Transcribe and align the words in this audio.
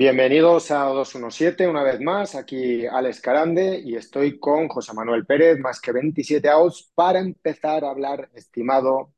Bienvenidos 0.00 0.70
a 0.70 0.84
217, 0.84 1.66
una 1.66 1.82
vez 1.82 2.00
más, 2.00 2.36
aquí 2.36 2.86
Alex 2.86 3.20
Carande 3.20 3.82
y 3.84 3.96
estoy 3.96 4.38
con 4.38 4.68
José 4.68 4.94
Manuel 4.94 5.26
Pérez, 5.26 5.58
más 5.58 5.80
que 5.80 5.90
27 5.90 6.48
outs, 6.50 6.92
para 6.94 7.18
empezar 7.18 7.84
a 7.84 7.90
hablar, 7.90 8.30
estimado, 8.32 9.12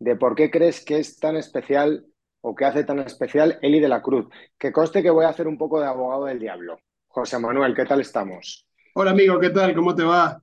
de 0.00 0.16
por 0.16 0.34
qué 0.34 0.50
crees 0.50 0.84
que 0.84 0.98
es 0.98 1.16
tan 1.20 1.36
especial 1.36 2.06
o 2.40 2.56
que 2.56 2.64
hace 2.64 2.82
tan 2.82 2.98
especial 2.98 3.60
Eli 3.62 3.78
de 3.78 3.86
la 3.86 4.02
Cruz. 4.02 4.26
Que 4.58 4.72
conste 4.72 5.00
que 5.00 5.10
voy 5.10 5.26
a 5.26 5.28
hacer 5.28 5.46
un 5.46 5.56
poco 5.56 5.78
de 5.78 5.86
abogado 5.86 6.24
del 6.24 6.40
diablo. 6.40 6.80
José 7.06 7.38
Manuel, 7.38 7.72
¿qué 7.72 7.84
tal 7.84 8.00
estamos? 8.00 8.66
Hola 8.94 9.12
amigo, 9.12 9.38
¿qué 9.38 9.50
tal? 9.50 9.76
¿Cómo 9.76 9.94
te 9.94 10.02
va? 10.02 10.42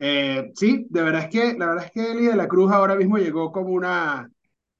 Eh, 0.00 0.50
sí, 0.56 0.88
de 0.90 1.02
verdad 1.04 1.22
es 1.22 1.30
que 1.30 1.56
la 1.56 1.66
verdad 1.66 1.84
es 1.84 1.92
que 1.92 2.10
Eli 2.10 2.26
de 2.26 2.34
la 2.34 2.48
Cruz 2.48 2.72
ahora 2.72 2.96
mismo 2.96 3.16
llegó 3.16 3.52
como 3.52 3.68
una, 3.68 4.28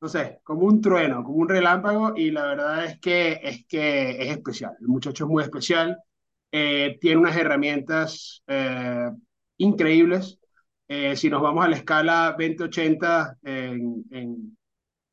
no 0.00 0.08
sé, 0.08 0.40
como 0.44 0.62
un 0.66 0.80
trueno, 0.80 1.22
como 1.22 1.38
un 1.38 1.48
relámpago, 1.48 2.14
y 2.16 2.30
la 2.30 2.46
verdad 2.46 2.84
es 2.86 2.98
que 3.00 3.40
es, 3.42 3.66
que 3.66 4.10
es 4.22 4.30
especial. 4.30 4.72
El 4.80 4.88
muchacho 4.88 5.24
es 5.24 5.30
muy 5.30 5.42
especial, 5.42 5.98
eh, 6.52 6.98
tiene 7.00 7.18
unas 7.20 7.36
herramientas 7.36 8.42
eh, 8.46 9.10
increíbles. 9.58 10.38
Eh, 10.88 11.16
si 11.16 11.30
nos 11.30 11.42
vamos 11.42 11.64
a 11.64 11.68
la 11.68 11.76
escala 11.76 12.34
2080 12.36 13.38
en, 13.42 14.04
en, 14.10 14.56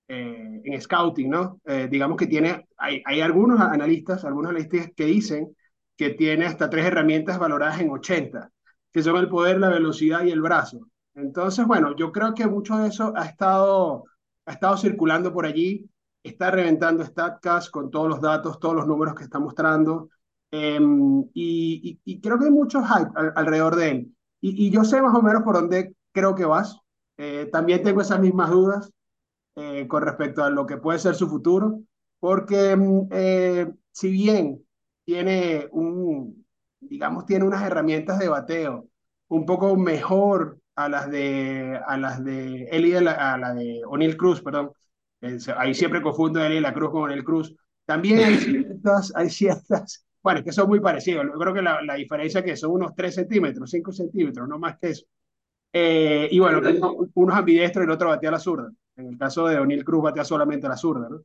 en 0.08 0.82
Scouting, 0.82 1.30
¿no? 1.30 1.60
digamos 1.90 2.18
que 2.18 2.28
tiene, 2.28 2.66
hay, 2.78 3.02
hay 3.06 3.22
algunos 3.22 3.60
analistas, 3.60 4.24
algunos 4.24 4.52
analistas 4.52 4.90
que 4.96 5.06
dicen 5.06 5.54
que 5.98 6.12
tiene 6.12 6.46
hasta 6.46 6.70
tres 6.70 6.86
herramientas 6.86 7.40
valoradas 7.40 7.82
en 7.82 7.90
80, 7.90 8.50
que 8.92 9.04
son 9.04 9.18
el 9.18 9.28
poder, 9.28 9.60
la 9.60 9.70
velocidad 9.70 10.24
y 10.24 10.32
el 10.32 10.42
brazo. 10.42 10.80
Entonces, 11.16 11.66
bueno, 11.66 11.96
yo 11.96 12.12
creo 12.12 12.34
que 12.34 12.48
mucho 12.48 12.78
de 12.78 12.90
eso 12.90 13.12
ha 13.16 13.26
estado 13.26 14.06
ha 14.48 14.54
estado 14.54 14.78
circulando 14.78 15.32
por 15.34 15.46
allí, 15.46 15.90
está 16.24 16.50
reventando 16.52 17.06
StatCast 17.06 17.70
con 17.70 17.92
todos 17.92 18.08
los 18.08 18.22
datos, 18.22 18.60
todos 18.60 18.76
los 18.76 18.88
números 18.88 19.14
que 19.14 19.24
está 19.24 19.40
mostrando, 19.40 20.10
em, 20.52 21.26
y, 21.34 22.20
creo 22.22 22.40
que 22.40 22.46
hay 22.46 22.52
mucho 22.52 22.82
hype 22.82 23.12
alrededor 23.36 23.76
de 23.76 23.90
él. 23.90 24.16
Y, 24.42 24.70
yo 24.72 24.84
sé 24.84 25.02
más 25.02 25.16
o 25.16 25.22
menos 25.22 25.44
por 25.44 25.56
dónde 25.56 25.94
creo 26.14 26.34
que 26.34 26.46
vas. 26.46 26.80
Eh, 27.18 27.50
también 27.52 27.84
tengo 27.84 28.02
esas 28.02 28.20
mismas 28.20 28.50
dudas 28.50 28.92
eh, 29.56 29.88
con 29.88 30.04
respecto 30.04 30.44
a 30.44 30.50
lo 30.50 30.66
que 30.66 30.78
puede 30.78 31.00
ser 31.00 31.16
su 31.16 31.28
futuro, 31.28 31.82
porque 32.20 32.72
em, 32.72 33.08
eh, 33.12 33.74
si 33.92 34.12
bien 34.12 34.64
tiene 35.06 35.68
un, 35.72 36.46
digamos, 36.80 37.26
tiene 37.26 37.46
unas 37.46 37.64
herramientas 37.64 38.20
de 38.20 38.30
bateo 38.30 38.88
un 39.30 39.46
poco 39.46 39.76
mejor 39.76 40.60
a 40.78 40.88
las 40.90 41.10
de, 41.10 41.80
a 41.86 41.98
las 41.98 42.24
de 42.24 42.66
Eli, 42.72 42.94
a 42.96 43.02
la 43.38 43.54
de 43.54 43.82
O'Neill 43.88 44.16
Cruz, 44.16 44.42
perdón. 44.42 44.72
Ahí 45.58 45.74
siempre 45.74 46.02
confundo 46.02 46.40
a 46.40 46.46
Eli 46.46 46.60
la 46.60 46.74
Cruz 46.74 46.92
con 46.92 47.04
O'Neill 47.04 47.24
Cruz. 47.24 47.56
También 47.86 48.20
hay 48.20 48.38
ciertas, 48.38 49.12
hay 49.16 49.30
ciertas, 49.30 50.06
bueno, 50.22 50.44
que 50.44 50.52
son 50.52 50.70
muy 50.70 50.80
parecidos. 50.80 51.26
Yo 51.26 51.40
creo 51.40 51.54
que 51.54 51.64
la, 51.64 51.82
la 51.82 51.96
diferencia 51.96 52.40
es 52.40 52.46
que 52.46 52.56
son 52.56 52.72
unos 52.72 52.96
3 52.96 53.16
centímetros, 53.16 53.72
5 53.72 53.92
centímetros, 53.92 54.48
no 54.48 54.60
más 54.60 54.78
que 54.78 54.90
eso. 54.92 55.06
Eh, 55.74 56.30
y 56.32 56.40
bueno, 56.40 56.62
uno 57.16 57.34
es 57.34 57.40
ambidestro 57.40 57.82
y 57.82 57.86
el 57.86 57.92
otro 57.92 58.10
batea 58.10 58.30
a 58.30 58.34
la 58.34 58.40
zurda. 58.40 58.72
En 58.96 59.08
el 59.08 59.18
caso 59.18 59.48
de 59.48 59.58
O'Neill 59.58 59.84
Cruz 59.84 60.04
batea 60.04 60.24
solamente 60.24 60.68
a 60.68 60.70
la 60.70 60.78
zurda, 60.78 61.10
¿no? 61.10 61.22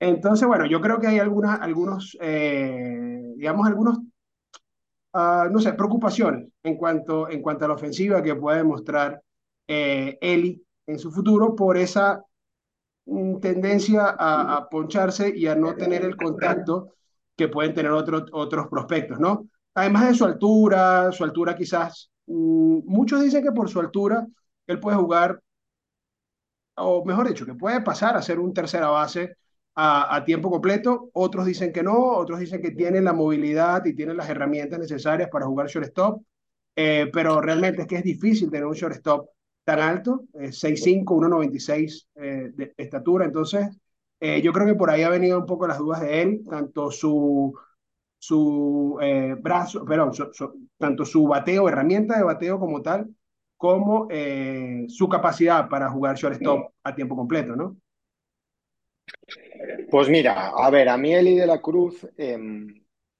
Entonces, 0.00 0.46
bueno, 0.48 0.66
yo 0.66 0.80
creo 0.80 1.00
que 1.00 1.06
hay 1.06 1.18
algunas, 1.18 1.60
algunos, 1.60 2.16
eh, 2.20 3.32
digamos, 3.36 3.66
algunos 3.66 3.98
no 5.50 5.60
sé, 5.60 5.72
preocupaciones 5.72 6.48
en 6.62 6.76
cuanto, 6.76 7.28
en 7.30 7.40
cuanto 7.40 7.64
a 7.64 7.68
la 7.68 7.74
ofensiva 7.74 8.22
que 8.22 8.34
puede 8.34 8.62
mostrar 8.62 9.22
eh, 9.66 10.18
Eli 10.20 10.62
en 10.86 10.98
su 10.98 11.10
futuro 11.10 11.54
por 11.56 11.76
esa 11.76 12.22
mm, 13.06 13.38
tendencia 13.40 14.14
a, 14.18 14.68
poncharse 14.68 15.32
y 15.34 15.46
a 15.46 15.54
no 15.54 15.74
tener 15.74 16.04
el 16.04 16.16
contacto 16.16 16.94
que 17.36 17.48
pueden 17.48 17.74
tener 17.74 17.92
otros 17.92 18.24
otros 18.32 18.68
prospectos, 18.68 19.18
¿no? 19.18 19.48
Además 19.74 20.08
de 20.08 20.14
su 20.14 20.24
altura, 20.24 21.12
su 21.12 21.24
altura 21.24 21.54
quizás, 21.54 22.10
mm, 22.26 22.80
muchos 22.84 23.22
dicen 23.22 23.42
que 23.42 23.52
por 23.52 23.68
su 23.68 23.80
altura 23.80 24.26
él 24.66 24.80
puede 24.80 24.96
jugar, 24.96 25.40
o 26.76 27.04
mejor 27.04 27.28
dicho, 27.28 27.46
que 27.46 27.54
puede 27.54 27.80
pasar 27.80 28.16
a 28.16 28.22
ser 28.22 28.38
un 28.38 28.52
tercera 28.52 28.88
base 28.88 29.36
a, 29.78 30.24
tiempo 30.24 30.50
completo, 30.50 31.10
otros 31.12 31.44
dicen 31.44 31.70
que 31.70 31.82
no, 31.82 31.94
otros 31.94 32.40
dicen 32.40 32.62
que 32.62 32.70
tiene 32.70 33.02
la 33.02 33.12
movilidad 33.12 33.84
y 33.84 33.94
tiene 33.94 34.14
las 34.14 34.28
herramientas 34.30 34.78
necesarias 34.78 35.28
para 35.30 35.44
jugar 35.44 35.66
shortstop, 35.66 36.22
eh, 36.74 37.10
pero 37.12 37.42
realmente 37.42 37.82
es 37.82 37.86
que 37.86 37.96
es 37.96 38.02
difícil 38.02 38.50
tener 38.50 38.64
un 38.64 38.72
shortstop 38.72 39.28
tan 39.64 39.80
alto, 39.80 40.24
eh, 40.34 40.50
6'5", 40.50 41.04
1'96 41.04 42.08
eh, 42.14 42.52
de 42.54 42.72
estatura, 42.78 43.26
entonces 43.26 43.68
eh, 44.18 44.40
yo 44.40 44.50
creo 44.50 44.66
que 44.66 44.74
por 44.74 44.88
ahí 44.88 45.02
ha 45.02 45.10
venido 45.10 45.38
un 45.38 45.46
poco 45.46 45.66
las 45.66 45.78
dudas 45.78 46.00
de 46.00 46.22
él, 46.22 46.44
tanto 46.48 46.90
su, 46.90 47.52
su 48.18 48.98
eh, 49.02 49.36
brazo, 49.38 49.84
perdón, 49.84 50.12
tanto 50.78 51.04
su 51.04 51.26
bateo, 51.26 51.68
herramienta 51.68 52.16
de 52.16 52.24
bateo 52.24 52.58
como 52.58 52.80
tal, 52.80 53.14
como 53.58 54.08
su 54.88 55.08
capacidad 55.08 55.68
para 55.68 55.90
jugar 55.90 56.16
shortstop 56.16 56.72
a 56.82 56.94
tiempo 56.94 57.16
completo, 57.16 57.56
¿no? 57.56 57.76
Pues 59.90 60.08
mira, 60.08 60.48
a 60.48 60.70
ver, 60.70 60.88
a 60.88 60.96
mí 60.96 61.14
Eli 61.14 61.36
de 61.36 61.46
la 61.46 61.60
Cruz 61.60 62.06
em, 62.16 62.66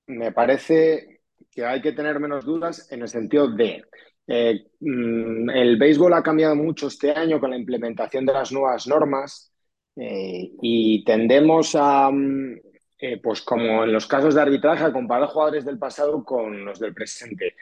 me 0.07 0.33
parece 0.33 1.21
que 1.51 1.65
hay 1.65 1.81
que 1.81 1.93
tener 1.93 2.21
menos 2.21 2.45
dudas 2.45 2.91
en 2.93 3.03
el 3.03 3.09
sentido 3.09 3.49
de 3.49 3.85
eh, 4.27 4.67
mm, 4.81 5.51
el 5.51 5.77
béisbol 5.79 6.13
ha 6.15 6.23
cambiado 6.23 6.57
mucho 6.57 6.89
este 6.89 7.13
año 7.13 7.39
con 7.41 7.51
la 7.51 7.57
implementación 7.57 8.27
de 8.27 8.33
las 8.33 8.53
nuevas 8.53 8.87
normas 8.87 9.53
eh, 9.97 10.51
y 10.61 11.05
tendemos 11.05 11.75
a, 11.77 12.11
mm, 12.11 12.57
eh, 12.99 13.21
pues 13.23 13.43
como 13.43 13.85
en 13.85 13.93
los 13.93 14.07
casos 14.07 14.35
de 14.35 14.43
arbitraje, 14.43 14.85
a 14.85 14.93
comparar 14.93 15.29
jugadores 15.29 15.65
del 15.65 15.79
pasado 15.79 16.25
con 16.25 16.65
los 16.65 16.79
del 16.81 16.95
presente. 16.95 17.55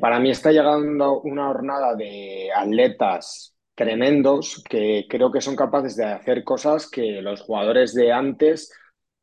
para 0.00 0.18
mí 0.20 0.30
está 0.30 0.52
llegando 0.52 1.20
una 1.22 1.48
jornada 1.48 1.94
de 1.94 2.50
atletas 2.54 3.55
tremendos 3.76 4.62
que 4.68 5.06
creo 5.08 5.30
que 5.30 5.40
son 5.40 5.54
capaces 5.54 5.96
de 5.96 6.06
hacer 6.06 6.42
cosas 6.42 6.90
que 6.90 7.22
los 7.22 7.42
jugadores 7.42 7.94
de 7.94 8.10
antes 8.10 8.72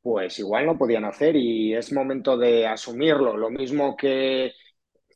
pues 0.02 0.38
igual 0.40 0.66
no 0.66 0.78
podían 0.78 1.06
hacer 1.06 1.36
y 1.36 1.74
es 1.74 1.94
momento 1.94 2.38
de 2.38 2.68
asumirlo. 2.68 3.38
Lo 3.38 3.50
mismo 3.50 3.96
que 3.96 4.54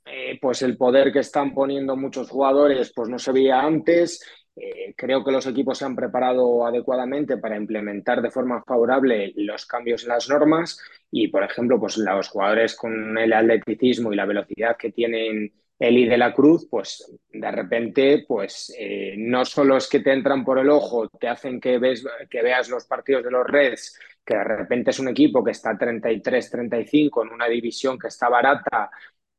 eh, 0.06 0.40
pues 0.42 0.62
el 0.62 0.78
poder 0.78 1.12
que 1.12 1.20
están 1.20 1.54
poniendo 1.54 1.98
muchos 1.98 2.30
jugadores 2.30 2.94
pues 2.96 3.10
no 3.10 3.20
se 3.20 3.34
veía 3.34 3.62
antes. 3.62 4.26
Eh, 4.56 4.94
creo 4.96 5.24
que 5.24 5.32
los 5.32 5.46
equipos 5.46 5.78
se 5.78 5.86
han 5.86 5.96
preparado 5.96 6.66
adecuadamente 6.66 7.38
para 7.38 7.58
implementar 7.58 8.22
de 8.22 8.32
forma 8.32 8.64
favorable 8.66 9.34
los 9.36 9.66
cambios 9.66 10.04
en 10.04 10.10
las 10.10 10.30
normas 10.30 10.80
y, 11.12 11.28
por 11.28 11.44
ejemplo, 11.44 11.80
pues 11.80 11.98
los 11.98 12.30
jugadores 12.30 12.76
con 12.76 13.18
el 13.18 13.34
atleticismo 13.34 14.12
y 14.12 14.16
la 14.16 14.26
velocidad 14.26 14.78
que 14.78 14.92
tienen 14.92 15.54
Eli 15.80 16.08
de 16.08 16.18
la 16.18 16.34
Cruz, 16.34 16.68
pues 16.70 17.06
de 17.32 17.52
repente, 17.52 18.26
pues 18.28 18.74
eh, 18.78 19.14
no 19.18 19.46
solo 19.46 19.78
es 19.78 19.88
que 19.88 20.00
te 20.00 20.12
entran 20.12 20.44
por 20.44 20.58
el 20.58 20.70
ojo, 20.70 21.08
te 21.10 21.28
hacen 21.28 21.60
que, 21.60 21.78
ves, 21.78 22.04
que 22.30 22.42
veas 22.42 22.70
los 22.70 22.86
partidos 22.86 23.24
de 23.24 23.32
los 23.32 23.46
Reds, 23.46 24.00
que 24.26 24.36
de 24.36 24.44
repente 24.44 24.90
es 24.90 25.00
un 25.00 25.10
equipo 25.10 25.44
que 25.44 25.52
está 25.52 25.78
33-35 25.78 27.24
en 27.24 27.34
una 27.34 27.48
división 27.48 28.00
que 28.00 28.08
está 28.08 28.28
barata 28.28 28.90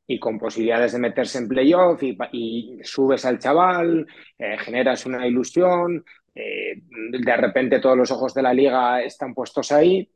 y 0.06 0.18
con 0.18 0.38
posibilidades 0.38 0.92
de 0.92 0.98
meterse 1.00 1.38
en 1.38 1.48
playoff 1.48 2.02
y, 2.02 2.78
subes 2.84 3.24
al 3.24 3.38
chaval, 3.38 4.06
eh, 4.38 4.56
generas 4.58 5.06
una 5.06 5.26
ilusión, 5.26 6.04
eh, 6.34 6.82
de 7.10 7.36
repente 7.36 7.80
todos 7.80 7.96
los 7.96 8.10
ojos 8.12 8.32
de 8.32 8.42
la 8.42 8.54
liga 8.54 9.02
están 9.02 9.34
puestos 9.34 9.72
ahí 9.72 10.08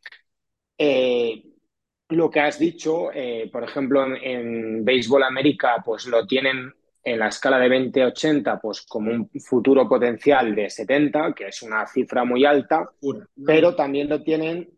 lo 2.12 2.30
que 2.30 2.40
has 2.40 2.58
dicho, 2.58 3.10
eh, 3.12 3.48
por 3.52 3.64
ejemplo, 3.64 4.04
en, 4.04 4.16
en, 4.16 4.84
Béisbol 4.84 5.22
América, 5.22 5.82
pues 5.84 6.06
lo 6.06 6.26
tienen 6.26 6.72
en 7.04 7.18
la 7.18 7.28
escala 7.28 7.58
de 7.58 7.68
20-80, 7.68 8.60
pues 8.60 8.82
como 8.82 9.10
un 9.10 9.28
futuro 9.40 9.88
potencial 9.88 10.54
de 10.54 10.70
70, 10.70 11.32
que 11.32 11.48
es 11.48 11.62
una 11.62 11.86
cifra 11.86 12.24
muy 12.24 12.44
alta, 12.44 12.90
pero 13.44 13.74
también 13.74 14.08
lo 14.08 14.22
tienen 14.22 14.70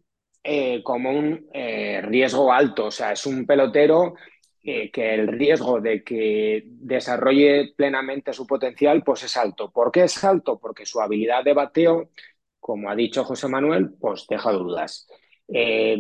eh, 0.42 0.82
como 0.82 1.10
un 1.10 1.48
eh, 1.52 2.00
riesgo 2.02 2.52
alto, 2.52 2.86
o 2.86 2.90
sea, 2.90 3.12
es 3.12 3.26
un 3.26 3.46
pelotero 3.46 4.14
que 4.62 5.14
el 5.14 5.28
riesgo 5.28 5.78
de 5.78 6.02
que 6.02 6.62
desarrolle 6.64 7.74
plenamente 7.76 8.32
su 8.32 8.46
potencial, 8.46 9.02
pues 9.04 9.24
es 9.24 9.36
alto. 9.36 9.70
¿Por 9.70 9.92
qué 9.92 10.04
es 10.04 10.24
alto? 10.24 10.58
Porque 10.58 10.86
su 10.86 11.02
habilidad 11.02 11.44
de 11.44 11.52
bateo, 11.52 12.08
como 12.60 12.88
ha 12.88 12.94
dicho 12.94 13.24
José 13.24 13.46
Manuel, 13.46 13.92
pues 14.00 14.26
deja 14.26 14.52
dudas. 14.52 15.06
Eh, 15.48 15.96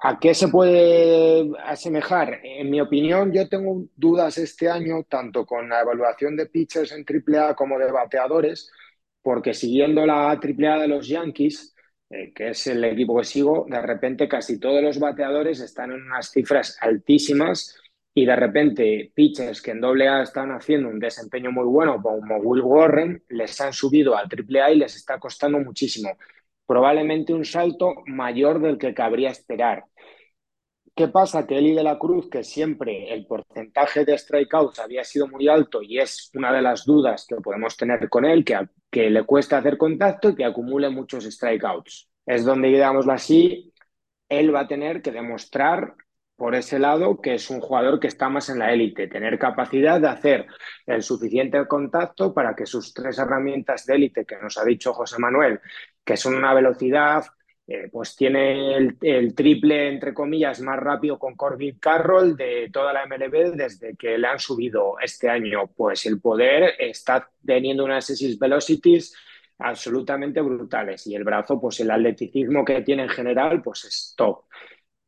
¿A 0.00 0.18
qué 0.18 0.34
se 0.34 0.48
puede 0.48 1.50
asemejar? 1.64 2.40
En 2.42 2.70
mi 2.70 2.80
opinión, 2.80 3.32
yo 3.32 3.48
tengo 3.48 3.84
dudas 3.96 4.38
este 4.38 4.68
año, 4.68 5.04
tanto 5.04 5.44
con 5.46 5.68
la 5.68 5.82
evaluación 5.82 6.36
de 6.36 6.46
pitchers 6.46 6.92
en 6.92 7.04
AAA 7.04 7.54
como 7.54 7.78
de 7.78 7.92
bateadores, 7.92 8.70
porque 9.22 9.54
siguiendo 9.54 10.06
la 10.06 10.30
AAA 10.30 10.80
de 10.80 10.88
los 10.88 11.06
Yankees, 11.06 11.74
eh, 12.10 12.32
que 12.34 12.50
es 12.50 12.66
el 12.66 12.82
equipo 12.84 13.18
que 13.18 13.24
sigo, 13.24 13.66
de 13.68 13.80
repente 13.80 14.28
casi 14.28 14.58
todos 14.58 14.82
los 14.82 14.98
bateadores 14.98 15.60
están 15.60 15.92
en 15.92 16.02
unas 16.02 16.30
cifras 16.30 16.76
altísimas 16.80 17.76
y 18.14 18.26
de 18.26 18.36
repente 18.36 19.12
pitchers 19.14 19.62
que 19.62 19.70
en 19.70 19.84
AA 19.84 20.22
están 20.22 20.50
haciendo 20.50 20.88
un 20.88 20.98
desempeño 20.98 21.52
muy 21.52 21.64
bueno, 21.64 22.02
como 22.02 22.36
Will 22.38 22.62
Warren, 22.62 23.22
les 23.28 23.60
han 23.60 23.72
subido 23.72 24.16
al 24.16 24.26
AAA 24.26 24.72
y 24.72 24.78
les 24.78 24.96
está 24.96 25.18
costando 25.18 25.58
muchísimo 25.60 26.10
probablemente 26.72 27.34
un 27.34 27.44
salto 27.44 27.96
mayor 28.06 28.58
del 28.58 28.78
que 28.78 28.94
cabría 28.94 29.28
esperar. 29.28 29.84
¿Qué 30.94 31.06
pasa? 31.08 31.46
Que 31.46 31.58
Eli 31.58 31.74
de 31.74 31.82
la 31.82 31.98
Cruz, 31.98 32.30
que 32.30 32.42
siempre 32.42 33.12
el 33.12 33.26
porcentaje 33.26 34.06
de 34.06 34.16
strikeouts 34.16 34.78
había 34.78 35.04
sido 35.04 35.28
muy 35.28 35.48
alto 35.48 35.82
y 35.82 35.98
es 35.98 36.30
una 36.32 36.50
de 36.50 36.62
las 36.62 36.86
dudas 36.86 37.26
que 37.28 37.36
podemos 37.36 37.76
tener 37.76 38.08
con 38.08 38.24
él, 38.24 38.42
que, 38.42 39.10
le 39.10 39.24
cuesta 39.24 39.58
hacer 39.58 39.76
contacto 39.76 40.30
y 40.30 40.34
que 40.34 40.46
acumule 40.46 40.88
muchos 40.88 41.24
strikeouts. 41.24 42.08
Es 42.24 42.42
donde, 42.46 42.68
digámoslo 42.68 43.12
así, 43.12 43.74
él 44.30 44.54
va 44.54 44.60
a 44.60 44.68
tener 44.68 45.02
que 45.02 45.12
demostrar 45.12 45.94
por 46.36 46.54
ese 46.54 46.78
lado 46.78 47.20
que 47.20 47.34
es 47.34 47.50
un 47.50 47.60
jugador 47.60 48.00
que 48.00 48.08
está 48.08 48.30
más 48.30 48.48
en 48.48 48.60
la 48.60 48.72
élite, 48.72 49.08
tener 49.08 49.38
capacidad 49.38 50.00
de 50.00 50.08
hacer 50.08 50.46
el 50.86 51.02
suficiente 51.02 51.66
contacto 51.66 52.32
para 52.32 52.56
que 52.56 52.64
sus 52.64 52.94
tres 52.94 53.18
herramientas 53.18 53.84
de 53.84 53.94
élite 53.94 54.24
que 54.24 54.38
nos 54.38 54.56
ha 54.56 54.64
dicho 54.64 54.94
José 54.94 55.18
Manuel, 55.18 55.60
que 56.04 56.16
son 56.16 56.34
una 56.34 56.54
velocidad, 56.54 57.24
eh, 57.66 57.88
pues 57.92 58.16
tiene 58.16 58.76
el, 58.76 59.34
triple, 59.34 59.88
entre 59.88 60.12
comillas, 60.12 60.60
más 60.60 60.78
rápido 60.78 61.18
con 61.18 61.36
Corbin 61.36 61.78
Carroll 61.78 62.36
de 62.36 62.68
toda 62.72 62.92
la 62.92 63.06
MLB 63.06 63.54
desde 63.54 63.96
que 63.96 64.18
le 64.18 64.26
han 64.26 64.38
subido 64.38 64.96
este 65.00 65.28
año. 65.28 65.68
Pues 65.74 66.04
el 66.06 66.20
poder 66.20 66.74
está 66.78 67.28
teniendo 67.44 67.84
unas 67.84 68.10
assist 68.10 68.40
velocities 68.40 69.14
absolutamente 69.58 70.40
brutales 70.40 71.06
y 71.06 71.14
el 71.14 71.24
brazo, 71.24 71.60
pues 71.60 71.78
el 71.80 71.90
atleticismo 71.90 72.64
que 72.64 72.82
tiene 72.82 73.04
en 73.04 73.08
general, 73.08 73.62
pues 73.62 73.84
es 73.84 74.14
top. 74.16 74.44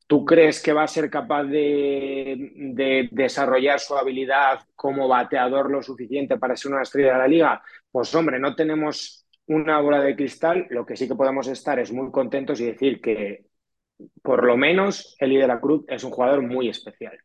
¿Tú 0.06 0.25
crees 0.25 0.62
que 0.62 0.73
va 0.73 0.85
a 0.85 0.88
ser 0.88 1.11
capaz 1.11 1.44
de, 1.44 3.08
desarrollar 3.11 3.81
su 3.81 3.96
habilidad 3.96 4.61
como 4.76 5.08
bateador 5.08 5.70
lo 5.70 5.82
suficiente 5.82 6.38
para 6.38 6.56
ser 6.56 6.73
una 6.73 6.82
estrella 6.82 7.14
de 7.14 7.19
la 7.19 7.29
liga? 7.29 7.62
Pues 7.91 8.14
hombre, 8.14 8.38
no 8.38 8.55
tenemos 8.55 9.23
una 9.46 9.81
bola 9.81 10.00
de 10.00 10.17
cristal, 10.17 10.67
lo 10.70 10.87
que 10.87 10.96
sí 10.96 11.08
que 11.08 11.14
podemos 11.14 11.46
estar 11.49 11.79
es 11.79 11.93
muy 11.93 12.11
contentos 12.11 12.61
y 12.61 12.67
decir 12.67 13.00
que 13.00 13.46
por 14.23 14.44
lo 14.44 14.56
menos 14.56 15.17
Eli 15.19 15.37
de 15.37 15.46
la 15.46 15.61
Cruz 15.61 15.85
es 15.88 16.05
un 16.05 16.11
jugador 16.11 16.43
muy 16.43 16.69
especial. 16.69 17.17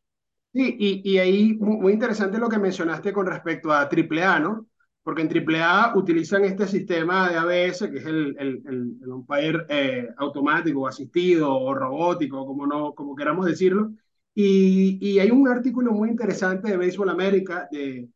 Sí, 0.54 0.76
y, 0.80 1.14
y 1.14 1.18
ahí 1.20 1.58
muy 1.60 1.94
interesante 1.94 2.40
lo 2.40 2.50
que 2.50 2.58
mencionaste 2.58 3.14
con 3.14 3.28
respecto 3.28 3.72
a 3.72 3.88
AAA, 3.88 4.40
¿no? 4.40 4.68
Porque 5.04 5.22
en 5.22 5.30
AAA 5.30 5.96
utilizan 5.96 6.44
este 6.44 6.68
sistema 6.68 7.30
de 7.30 7.38
ABS, 7.38 7.90
que 7.90 7.98
es 7.98 8.06
el, 8.06 8.36
el, 8.40 8.62
el, 8.66 8.98
el 9.02 9.10
umpire 9.10 9.66
eh, 9.70 10.10
automático, 10.18 10.88
asistido 10.88 11.56
o 11.56 11.74
robótico, 11.74 12.46
como, 12.46 12.66
no, 12.68 12.94
como 12.94 13.16
queramos 13.16 13.46
decirlo. 13.46 13.92
Y, 14.34 14.98
y 15.02 15.20
hay 15.20 15.32
un 15.32 15.48
artículo 15.48 15.92
muy 15.92 16.10
interesante 16.10 16.70
de 16.70 16.78
Baseball 16.78 17.10
América, 17.10 17.68
de, 17.72 18.10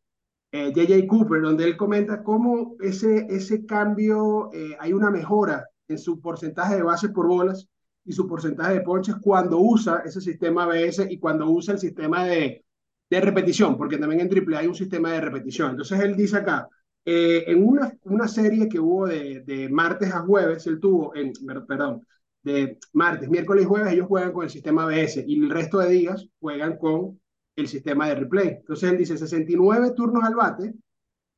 J.J. 0.54 1.06
Cooper, 1.08 1.42
donde 1.42 1.64
él 1.64 1.76
comenta 1.76 2.22
cómo 2.22 2.76
ese, 2.80 3.26
ese 3.28 3.66
cambio, 3.66 4.50
eh, 4.52 4.76
hay 4.78 4.92
una 4.92 5.10
mejora 5.10 5.68
en 5.88 5.98
su 5.98 6.20
porcentaje 6.20 6.76
de 6.76 6.82
bases 6.82 7.10
por 7.10 7.26
bolas 7.26 7.68
y 8.04 8.12
su 8.12 8.28
porcentaje 8.28 8.74
de 8.74 8.80
ponches 8.82 9.16
cuando 9.20 9.58
usa 9.58 10.02
ese 10.04 10.20
sistema 10.20 10.64
ABS 10.64 11.06
y 11.10 11.18
cuando 11.18 11.50
usa 11.50 11.74
el 11.74 11.80
sistema 11.80 12.24
de, 12.24 12.64
de 13.10 13.20
repetición, 13.20 13.76
porque 13.76 13.98
también 13.98 14.20
en 14.20 14.28
AAA 14.28 14.60
hay 14.60 14.66
un 14.68 14.74
sistema 14.74 15.12
de 15.12 15.20
repetición. 15.22 15.72
Entonces 15.72 15.98
él 16.00 16.14
dice 16.14 16.36
acá, 16.36 16.68
eh, 17.04 17.44
en 17.48 17.66
una, 17.66 17.92
una 18.04 18.28
serie 18.28 18.68
que 18.68 18.78
hubo 18.78 19.06
de, 19.06 19.40
de 19.40 19.68
martes 19.68 20.12
a 20.12 20.20
jueves, 20.20 20.66
él 20.66 20.78
tuvo, 20.78 21.14
en, 21.16 21.32
perdón, 21.66 22.06
de 22.44 22.78
martes, 22.92 23.28
miércoles 23.28 23.64
y 23.64 23.66
jueves, 23.66 23.92
ellos 23.92 24.06
juegan 24.06 24.32
con 24.32 24.44
el 24.44 24.50
sistema 24.50 24.84
ABS 24.84 25.24
y 25.26 25.42
el 25.42 25.50
resto 25.50 25.78
de 25.78 25.90
días 25.90 26.28
juegan 26.38 26.76
con 26.76 27.18
el 27.56 27.68
sistema 27.68 28.08
de 28.08 28.16
replay. 28.16 28.48
Entonces 28.48 28.90
él 28.90 28.98
dice 28.98 29.16
69 29.16 29.92
turnos 29.92 30.24
al 30.24 30.34
bate, 30.34 30.74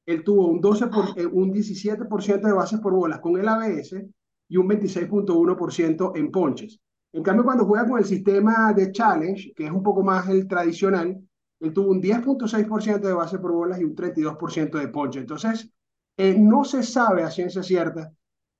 él 0.07 0.23
tuvo 0.23 0.47
un, 0.49 0.61
12 0.61 0.87
por, 0.87 1.19
eh, 1.19 1.27
un 1.27 1.53
17% 1.53 2.41
de 2.41 2.53
bases 2.53 2.81
por 2.81 2.93
bolas 2.93 3.21
con 3.21 3.37
el 3.39 3.49
ABS 3.49 3.97
y 4.49 4.57
un 4.57 4.69
26.1% 4.69 6.13
en 6.17 6.31
ponches. 6.31 6.81
En 7.13 7.23
cambio, 7.23 7.45
cuando 7.45 7.65
juega 7.65 7.89
con 7.89 7.99
el 7.99 8.05
sistema 8.05 8.73
de 8.73 8.93
challenge, 8.93 9.53
que 9.55 9.65
es 9.65 9.73
un 9.73 9.83
poco 9.83 10.03
más 10.03 10.29
el 10.29 10.47
tradicional, 10.47 11.19
él 11.61 11.73
tuvo 11.73 11.91
un 11.91 12.01
10.6% 12.01 13.01
de 13.01 13.13
bases 13.13 13.41
por 13.41 13.53
bolas 13.53 13.81
y 13.81 13.85
un 13.85 13.97
32% 13.97 14.79
de 14.79 14.89
ponches. 14.89 15.23
Entonces, 15.23 15.71
eh, 16.17 16.37
no 16.39 16.65
se 16.65 16.83
sabe 16.83 17.23
a 17.23 17.31
ciencia 17.31 17.63
cierta 17.63 18.13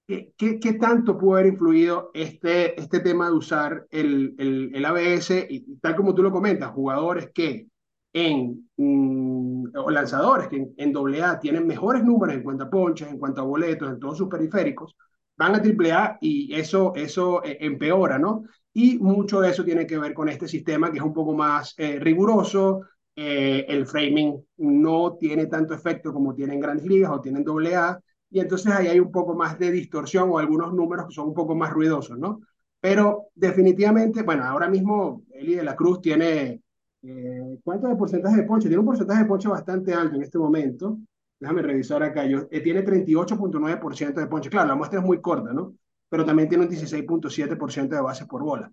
¿Qué, 0.07 0.33
qué, 0.37 0.73
tanto 0.75 1.19
puede 1.19 1.41
haber 1.41 1.53
influido 1.55 2.11
este, 2.15 2.81
este 2.81 3.01
tema 3.01 3.27
de 3.27 3.33
usar 3.33 3.87
el, 3.91 4.37
el, 4.39 4.71
el 4.73 4.85
ABS? 4.85 5.47
Y, 5.51 5.79
tal 5.79 5.97
como 5.97 6.15
tú 6.15 6.23
lo 6.23 6.31
comentas, 6.31 6.71
jugadores 6.71 7.31
que 7.35 7.67
en, 8.13 8.71
o 8.79 9.91
lanzadores 9.91 10.47
que 10.49 10.57
en, 10.57 10.75
en 10.77 10.97
AA 10.97 11.41
tienen 11.41 11.67
mejores 11.67 12.05
números 12.05 12.37
en 12.37 12.45
cuanto 12.45 12.65
a 12.65 12.71
ponches, 12.71 13.09
en 13.09 13.19
cuanto 13.19 13.41
a 13.41 13.45
boletos, 13.45 13.91
en 13.91 13.99
todos 13.99 14.19
sus 14.19 14.29
periféricos, 14.29 14.97
van 15.37 15.55
a 15.55 15.59
AAA 15.59 16.19
y 16.21 16.55
eso, 16.55 16.93
eso 16.95 17.43
eh, 17.45 17.59
empeora, 17.61 18.19
¿no? 18.19 18.45
Y 18.73 18.99
mucho 18.99 19.41
de 19.41 19.51
eso 19.51 19.65
tiene 19.65 19.87
que 19.87 19.99
ver 19.99 20.15
con 20.15 20.29
este 20.29 20.47
sistema 20.47 20.91
que 20.91 20.99
es 20.99 21.05
un 21.05 21.13
poco 21.15 21.35
más 21.35 21.75
eh, 21.79 21.99
riguroso, 21.99 22.83
eh, 23.15 23.65
el 23.69 23.87
framing 23.87 24.45
no 24.59 25.17
tiene 25.19 25.47
tanto 25.47 25.75
efecto 25.75 26.13
como 26.13 26.35
tienen 26.35 26.61
grandes 26.61 26.87
ligas 26.87 27.11
o 27.11 27.21
tienen 27.21 27.45
AA, 27.75 27.99
y 28.31 28.41
entonces 28.41 28.73
ahí 28.73 28.89
hay 28.89 29.01
un 29.01 29.11
poco 29.13 29.35
más 29.35 29.59
de 29.59 29.71
distorsión 29.71 30.31
o 30.31 30.39
algunos 30.39 30.73
números 30.75 31.07
que 31.07 31.15
son 31.15 31.29
un 31.29 31.35
poco 31.35 31.55
más 31.55 31.71
ruidosos, 31.71 32.19
¿no? 32.19 32.41
Pero 32.81 33.29
definitivamente, 33.35 34.23
bueno, 34.23 34.45
ahora 34.45 34.69
mismo 34.69 35.23
Eli 35.33 35.55
de 35.55 35.65
la 35.65 35.75
Cruz 35.75 36.01
tiene, 36.01 36.63
eh, 37.03 37.59
¿cuánto 37.65 37.89
de 37.89 37.97
porcentaje 37.97 38.37
de 38.37 38.43
ponche? 38.43 38.69
Tiene 38.69 38.81
un 38.81 38.87
porcentaje 38.87 39.23
de 39.23 39.29
ponche 39.29 39.49
bastante 39.49 39.95
alto 39.95 40.17
en 40.17 40.23
este 40.23 40.39
momento. 40.39 40.99
Déjame 41.39 41.63
revisar 41.63 42.03
acá. 42.03 42.27
Yo, 42.27 42.47
eh, 42.51 42.61
tiene 42.61 42.83
38.9% 42.83 44.21
de 44.21 44.27
ponche. 44.27 44.51
Claro, 44.51 44.69
la 44.69 44.75
muestra 44.75 45.01
es 45.01 45.07
muy 45.07 45.21
corta, 45.21 45.53
¿no? 45.53 45.75
Pero 46.09 46.25
también 46.25 46.49
tiene 46.49 46.65
un 46.65 46.71
16.7% 46.71 47.97
de 47.97 48.03
bases 48.03 48.27
por 48.27 48.43
bola. 48.43 48.71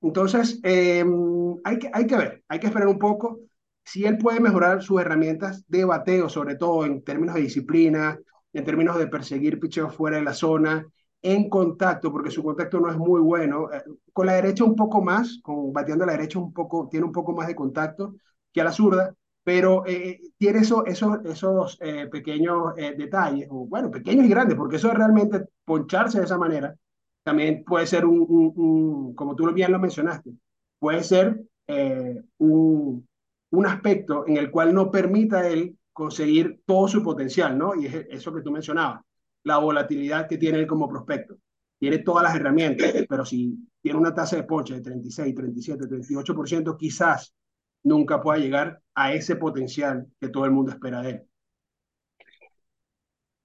Entonces, 0.00 0.60
eh, 0.62 1.04
hay, 1.64 1.78
que, 1.78 1.90
hay 1.92 2.06
que 2.06 2.16
ver, 2.16 2.44
hay 2.48 2.60
que 2.60 2.66
esperar 2.66 2.88
un 2.88 2.98
poco 2.98 3.40
si 3.84 4.04
él 4.04 4.18
puede 4.18 4.40
mejorar 4.40 4.82
sus 4.82 5.00
herramientas 5.00 5.64
de 5.68 5.84
bateo, 5.84 6.28
sobre 6.28 6.56
todo 6.56 6.84
en 6.84 7.02
términos 7.02 7.36
de 7.36 7.42
disciplina, 7.42 8.18
en 8.56 8.64
términos 8.64 8.98
de 8.98 9.06
perseguir 9.08 9.58
picheos 9.60 9.94
fuera 9.94 10.16
de 10.18 10.24
la 10.24 10.34
zona, 10.34 10.86
en 11.22 11.48
contacto, 11.48 12.12
porque 12.12 12.30
su 12.30 12.42
contacto 12.42 12.78
no 12.80 12.90
es 12.90 12.96
muy 12.96 13.20
bueno. 13.20 13.70
Eh, 13.72 13.82
con 14.12 14.26
la 14.26 14.34
derecha 14.34 14.64
un 14.64 14.76
poco 14.76 15.02
más, 15.02 15.40
con 15.42 15.72
bateando 15.72 16.04
a 16.04 16.06
la 16.08 16.12
derecha 16.14 16.38
un 16.38 16.52
poco, 16.52 16.88
tiene 16.90 17.06
un 17.06 17.12
poco 17.12 17.32
más 17.32 17.48
de 17.48 17.54
contacto 17.54 18.14
que 18.52 18.60
a 18.60 18.64
la 18.64 18.72
zurda, 18.72 19.14
pero 19.44 19.84
eh, 19.86 20.20
tiene 20.38 20.60
eso, 20.60 20.84
esos, 20.86 21.24
esos 21.24 21.78
eh, 21.80 22.08
pequeños 22.10 22.72
eh, 22.76 22.94
detalles, 22.96 23.48
o 23.50 23.66
bueno, 23.66 23.90
pequeños 23.90 24.26
y 24.26 24.28
grandes, 24.28 24.56
porque 24.56 24.76
eso 24.76 24.88
es 24.90 24.94
realmente 24.94 25.44
poncharse 25.64 26.18
de 26.18 26.24
esa 26.24 26.38
manera, 26.38 26.74
también 27.22 27.64
puede 27.64 27.86
ser 27.86 28.06
un, 28.06 28.20
un, 28.28 28.52
un 28.56 29.14
como 29.14 29.34
tú 29.36 29.50
bien 29.52 29.72
lo 29.72 29.78
mencionaste, 29.78 30.30
puede 30.78 31.02
ser 31.02 31.40
eh, 31.66 32.22
un, 32.38 33.06
un 33.50 33.66
aspecto 33.66 34.24
en 34.26 34.36
el 34.36 34.50
cual 34.50 34.74
no 34.74 34.90
permita 34.90 35.48
él 35.48 35.76
conseguir 35.96 36.60
todo 36.66 36.86
su 36.88 37.02
potencial, 37.02 37.56
¿no? 37.56 37.74
Y 37.74 37.86
es 37.86 37.94
eso 38.10 38.30
que 38.34 38.42
tú 38.42 38.50
mencionabas, 38.50 39.00
la 39.44 39.56
volatilidad 39.56 40.28
que 40.28 40.36
tiene 40.36 40.58
él 40.58 40.66
como 40.66 40.86
prospecto. 40.86 41.38
Tiene 41.78 42.00
todas 42.00 42.22
las 42.22 42.36
herramientas, 42.36 42.92
pero 43.08 43.24
si 43.24 43.56
tiene 43.80 43.98
una 43.98 44.12
tasa 44.12 44.36
de 44.36 44.42
ponche 44.42 44.74
de 44.74 44.82
36, 44.82 45.34
37, 45.34 45.86
38%, 45.86 46.76
quizás 46.76 47.34
nunca 47.84 48.20
pueda 48.20 48.38
llegar 48.38 48.78
a 48.94 49.14
ese 49.14 49.36
potencial 49.36 50.06
que 50.20 50.28
todo 50.28 50.44
el 50.44 50.50
mundo 50.50 50.72
espera 50.72 51.00
de 51.00 51.10
él. 51.12 51.22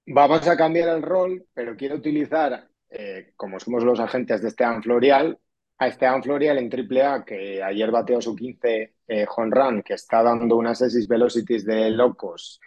Vamos 0.08 0.46
a 0.46 0.54
cambiar 0.54 0.90
el 0.90 1.00
rol, 1.00 1.46
pero 1.54 1.74
quiero 1.74 1.94
utilizar, 1.94 2.68
eh, 2.90 3.32
como 3.34 3.58
somos 3.60 3.82
los 3.82 3.98
agentes 3.98 4.42
de 4.42 4.48
Esteban 4.48 4.82
Florial, 4.82 5.38
a 5.82 5.88
Esteban 5.88 6.22
Florial 6.22 6.58
en 6.58 6.70
AAA, 6.70 7.24
que 7.24 7.62
ayer 7.62 7.90
bateó 7.90 8.20
su 8.20 8.36
15 8.36 8.94
eh, 9.08 9.26
home 9.36 9.50
run, 9.50 9.82
que 9.82 9.94
está 9.94 10.22
dando 10.22 10.56
unas 10.56 10.80
assist 10.80 11.08
velocities 11.08 11.64
de 11.64 11.90
locos, 11.90 12.60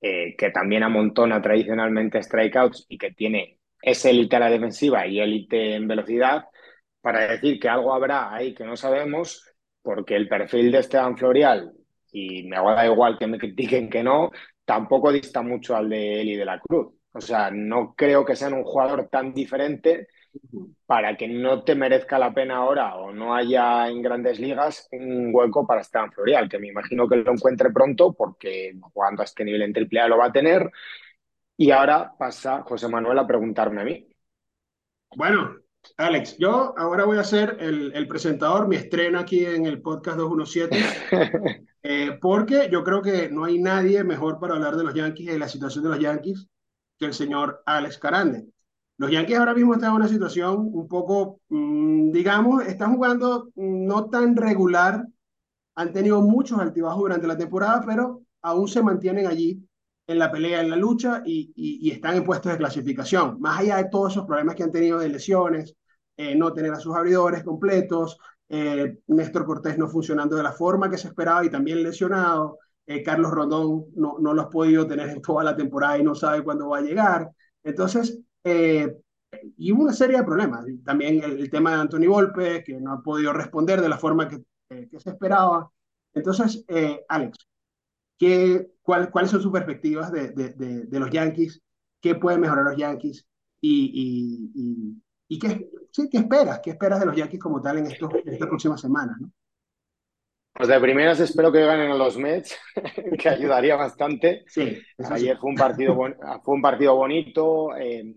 eh, 0.00 0.36
que 0.36 0.50
también 0.50 0.82
amontona 0.82 1.40
tradicionalmente 1.40 2.22
strikeouts 2.22 2.86
y 2.88 2.98
que 2.98 3.12
tiene 3.12 3.58
ese 3.80 4.10
élite 4.10 4.36
a 4.36 4.40
la 4.40 4.50
defensiva 4.50 5.06
y 5.06 5.20
élite 5.20 5.74
en 5.76 5.88
velocidad, 5.88 6.44
para 7.00 7.28
decir 7.28 7.58
que 7.58 7.68
algo 7.68 7.94
habrá 7.94 8.34
ahí 8.34 8.54
que 8.54 8.64
no 8.64 8.76
sabemos, 8.76 9.44
porque 9.82 10.16
el 10.16 10.28
perfil 10.28 10.70
de 10.70 10.78
Esteban 10.78 11.16
Florial, 11.16 11.72
y 12.12 12.44
me 12.44 12.56
da 12.56 12.86
igual 12.86 13.18
que 13.18 13.26
me 13.26 13.38
critiquen 13.38 13.88
que 13.88 14.02
no, 14.02 14.30
tampoco 14.64 15.10
dista 15.12 15.42
mucho 15.42 15.74
al 15.76 15.88
de 15.88 16.20
Eli 16.20 16.36
de 16.36 16.44
la 16.44 16.60
Cruz. 16.60 16.94
O 17.12 17.20
sea, 17.20 17.50
no 17.50 17.94
creo 17.96 18.24
que 18.24 18.36
sean 18.36 18.52
un 18.52 18.64
jugador 18.64 19.08
tan 19.08 19.32
diferente 19.32 20.08
para 20.86 21.16
que 21.16 21.28
no 21.28 21.64
te 21.64 21.74
merezca 21.74 22.18
la 22.18 22.32
pena 22.32 22.56
ahora 22.56 22.96
o 22.96 23.12
no 23.12 23.34
haya 23.34 23.88
en 23.88 24.02
grandes 24.02 24.40
ligas 24.40 24.88
un 24.92 25.30
hueco 25.32 25.66
para 25.66 25.82
Esteban 25.82 26.12
Florial, 26.12 26.48
que 26.48 26.58
me 26.58 26.68
imagino 26.68 27.08
que 27.08 27.16
lo 27.16 27.32
encuentre 27.32 27.70
pronto 27.70 28.12
porque 28.12 28.74
jugando 28.92 29.22
a 29.22 29.24
este 29.24 29.44
nivel 29.44 29.62
en 29.62 29.74
AAA 29.74 30.08
lo 30.08 30.18
va 30.18 30.26
a 30.26 30.32
tener. 30.32 30.70
Y 31.56 31.70
ahora 31.70 32.12
pasa 32.18 32.62
José 32.62 32.88
Manuel 32.88 33.18
a 33.18 33.26
preguntarme 33.26 33.80
a 33.82 33.84
mí. 33.84 34.08
Bueno, 35.16 35.56
Alex, 35.96 36.36
yo 36.38 36.74
ahora 36.76 37.04
voy 37.04 37.18
a 37.18 37.24
ser 37.24 37.56
el, 37.60 37.92
el 37.94 38.06
presentador, 38.06 38.68
mi 38.68 38.76
estreno 38.76 39.18
aquí 39.18 39.44
en 39.44 39.66
el 39.66 39.80
podcast 39.82 40.18
217, 40.18 41.66
eh, 41.82 42.18
porque 42.20 42.68
yo 42.70 42.84
creo 42.84 43.02
que 43.02 43.28
no 43.30 43.44
hay 43.44 43.58
nadie 43.58 44.04
mejor 44.04 44.38
para 44.38 44.54
hablar 44.54 44.76
de 44.76 44.84
los 44.84 44.94
Yankees 44.94 45.28
y 45.28 45.32
de 45.32 45.38
la 45.38 45.48
situación 45.48 45.84
de 45.84 45.90
los 45.90 46.00
Yankees 46.00 46.48
que 46.98 47.06
el 47.06 47.14
señor 47.14 47.62
Alex 47.66 47.98
Carande. 47.98 48.46
Los 48.98 49.12
Yankees 49.12 49.38
ahora 49.38 49.54
mismo 49.54 49.74
están 49.74 49.90
en 49.90 49.96
una 49.96 50.08
situación 50.08 50.70
un 50.72 50.88
poco, 50.88 51.40
mmm, 51.50 52.10
digamos, 52.10 52.66
están 52.66 52.94
jugando 52.94 53.48
no 53.54 54.10
tan 54.10 54.36
regular, 54.36 55.06
han 55.76 55.92
tenido 55.92 56.20
muchos 56.20 56.58
altibajos 56.58 56.98
durante 56.98 57.28
la 57.28 57.36
temporada, 57.38 57.82
pero 57.86 58.22
aún 58.42 58.66
se 58.66 58.82
mantienen 58.82 59.28
allí 59.28 59.62
en 60.08 60.18
la 60.18 60.32
pelea, 60.32 60.60
en 60.62 60.70
la 60.70 60.76
lucha 60.76 61.22
y, 61.24 61.90
están 61.92 62.16
en 62.16 62.24
puestos 62.24 62.50
de 62.50 62.58
clasificación. 62.58 63.40
Más 63.40 63.60
allá 63.60 63.76
de 63.76 63.88
todos 63.88 64.12
esos 64.12 64.26
problemas 64.26 64.56
que 64.56 64.64
han 64.64 64.72
tenido 64.72 64.98
de 64.98 65.08
lesiones, 65.10 65.76
eh, 66.16 66.34
no 66.34 66.52
tener 66.52 66.72
a 66.72 66.80
sus 66.80 66.96
abridores 66.96 67.44
completos, 67.44 68.18
eh, 68.48 68.98
Néstor 69.06 69.46
Cortés 69.46 69.78
no 69.78 69.88
funcionando 69.88 70.34
de 70.36 70.42
la 70.42 70.52
forma 70.52 70.90
que 70.90 70.98
se 70.98 71.08
esperaba 71.08 71.44
y 71.44 71.50
también 71.50 71.82
lesionado, 71.84 72.58
eh, 72.86 73.02
Carlos 73.04 73.30
Rodón 73.30 73.84
no, 73.94 74.16
no 74.18 74.34
lo 74.34 74.42
has 74.42 74.48
podido 74.48 74.86
tener 74.88 75.10
en 75.10 75.22
toda 75.22 75.44
la 75.44 75.54
temporada 75.54 75.98
y 75.98 76.02
no 76.02 76.14
sabe 76.16 76.42
cuándo 76.42 76.70
va 76.70 76.78
a 76.78 76.82
llegar. 76.82 77.30
Entonces, 77.62 78.18
eh, 78.48 78.96
y 79.56 79.72
hubo 79.72 79.82
una 79.84 79.92
serie 79.92 80.18
de 80.18 80.24
problemas. 80.24 80.64
También 80.84 81.22
el, 81.22 81.40
el, 81.40 81.50
tema 81.50 81.72
de 81.72 81.80
Anthony 81.80 82.06
Volpe, 82.08 82.62
que 82.64 82.80
no 82.80 82.92
ha 82.92 83.02
podido 83.02 83.32
responder 83.32 83.80
de 83.80 83.88
la 83.88 83.98
forma 83.98 84.28
que, 84.28 84.42
eh, 84.70 84.88
que 84.90 85.00
se 85.00 85.10
esperaba. 85.10 85.70
Entonces, 86.14 86.64
eh, 86.68 87.04
Alex, 87.08 87.38
¿qué, 88.18 88.70
cuál, 88.82 89.10
¿cuáles 89.10 89.30
son 89.30 89.42
sus 89.42 89.52
perspectivas 89.52 90.10
de, 90.12 90.30
de, 90.30 90.50
de, 90.50 90.84
de, 90.86 91.00
los 91.00 91.10
Yankees? 91.10 91.60
¿Qué 92.00 92.14
pueden 92.14 92.40
mejorar 92.40 92.64
los 92.64 92.76
Yankees? 92.76 93.26
¿Y, 93.60 94.50
y, 94.54 94.60
y, 94.62 95.02
y 95.28 95.38
qué, 95.38 95.70
sí, 95.90 96.08
qué 96.10 96.18
esperas? 96.18 96.60
¿Qué 96.62 96.70
esperas 96.70 97.00
de 97.00 97.06
los 97.06 97.16
Yankees 97.16 97.40
como 97.40 97.60
tal 97.60 97.78
en, 97.78 97.86
estos, 97.86 98.10
en 98.14 98.32
estas 98.32 98.48
próximas 98.48 98.80
semanas? 98.80 99.16
¿no? 99.20 99.30
Pues 100.54 100.68
de 100.68 100.80
primeras 100.80 101.20
espero 101.20 101.52
que 101.52 101.64
ganen 101.64 101.92
a 101.92 101.96
los 101.96 102.16
Mets, 102.18 102.56
que 103.18 103.28
ayudaría 103.28 103.76
bastante. 103.76 104.44
Sí, 104.48 104.76
Ayer 105.10 105.36
sí. 105.36 105.40
fue 105.40 105.50
un 105.50 105.56
partido, 105.56 105.94
fue 105.94 106.54
un 106.54 106.62
partido 106.62 106.96
bonito. 106.96 107.76
Eh, 107.76 108.12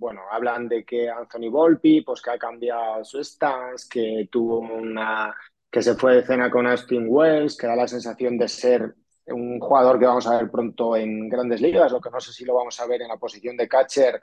bueno, 0.00 0.22
hablan 0.30 0.66
de 0.66 0.82
que 0.82 1.10
Anthony 1.10 1.50
Volpi, 1.50 2.00
pues 2.00 2.22
que 2.22 2.30
ha 2.30 2.38
cambiado 2.38 3.04
su 3.04 3.22
stance, 3.22 3.86
que 3.88 4.28
tuvo 4.32 4.60
una, 4.60 5.36
que 5.70 5.82
se 5.82 5.94
fue 5.94 6.16
de 6.16 6.22
cena 6.22 6.50
con 6.50 6.66
Austin 6.66 7.04
Wells, 7.06 7.54
que 7.56 7.66
da 7.66 7.76
la 7.76 7.86
sensación 7.86 8.38
de 8.38 8.48
ser 8.48 8.94
un 9.26 9.60
jugador 9.60 9.98
que 9.98 10.06
vamos 10.06 10.26
a 10.26 10.38
ver 10.38 10.50
pronto 10.50 10.96
en 10.96 11.28
grandes 11.28 11.60
ligas, 11.60 11.92
lo 11.92 12.00
que 12.00 12.08
no 12.10 12.18
sé 12.18 12.32
si 12.32 12.46
lo 12.46 12.54
vamos 12.54 12.80
a 12.80 12.86
ver 12.86 13.02
en 13.02 13.08
la 13.08 13.18
posición 13.18 13.58
de 13.58 13.68
catcher 13.68 14.20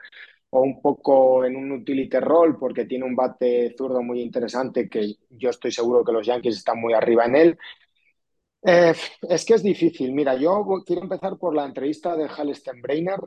o 0.50 0.62
un 0.62 0.82
poco 0.82 1.44
en 1.44 1.54
un 1.54 1.70
utility 1.70 2.18
role 2.18 2.56
porque 2.58 2.84
tiene 2.84 3.04
un 3.04 3.14
bate 3.14 3.72
zurdo 3.78 4.02
muy 4.02 4.20
interesante 4.20 4.88
que 4.88 5.14
yo 5.30 5.50
estoy 5.50 5.70
seguro 5.70 6.04
que 6.04 6.12
los 6.12 6.26
Yankees 6.26 6.56
están 6.56 6.80
muy 6.80 6.92
arriba 6.92 7.24
en 7.26 7.36
él. 7.36 7.58
Eh, 8.62 8.94
es 9.28 9.44
que 9.44 9.54
es 9.54 9.62
difícil. 9.62 10.12
Mira, 10.12 10.34
yo 10.34 10.64
quiero 10.84 11.02
empezar 11.02 11.38
por 11.38 11.54
la 11.54 11.64
entrevista 11.64 12.16
de 12.16 12.28
Hal 12.28 12.52
Steinbrenner 12.54 13.20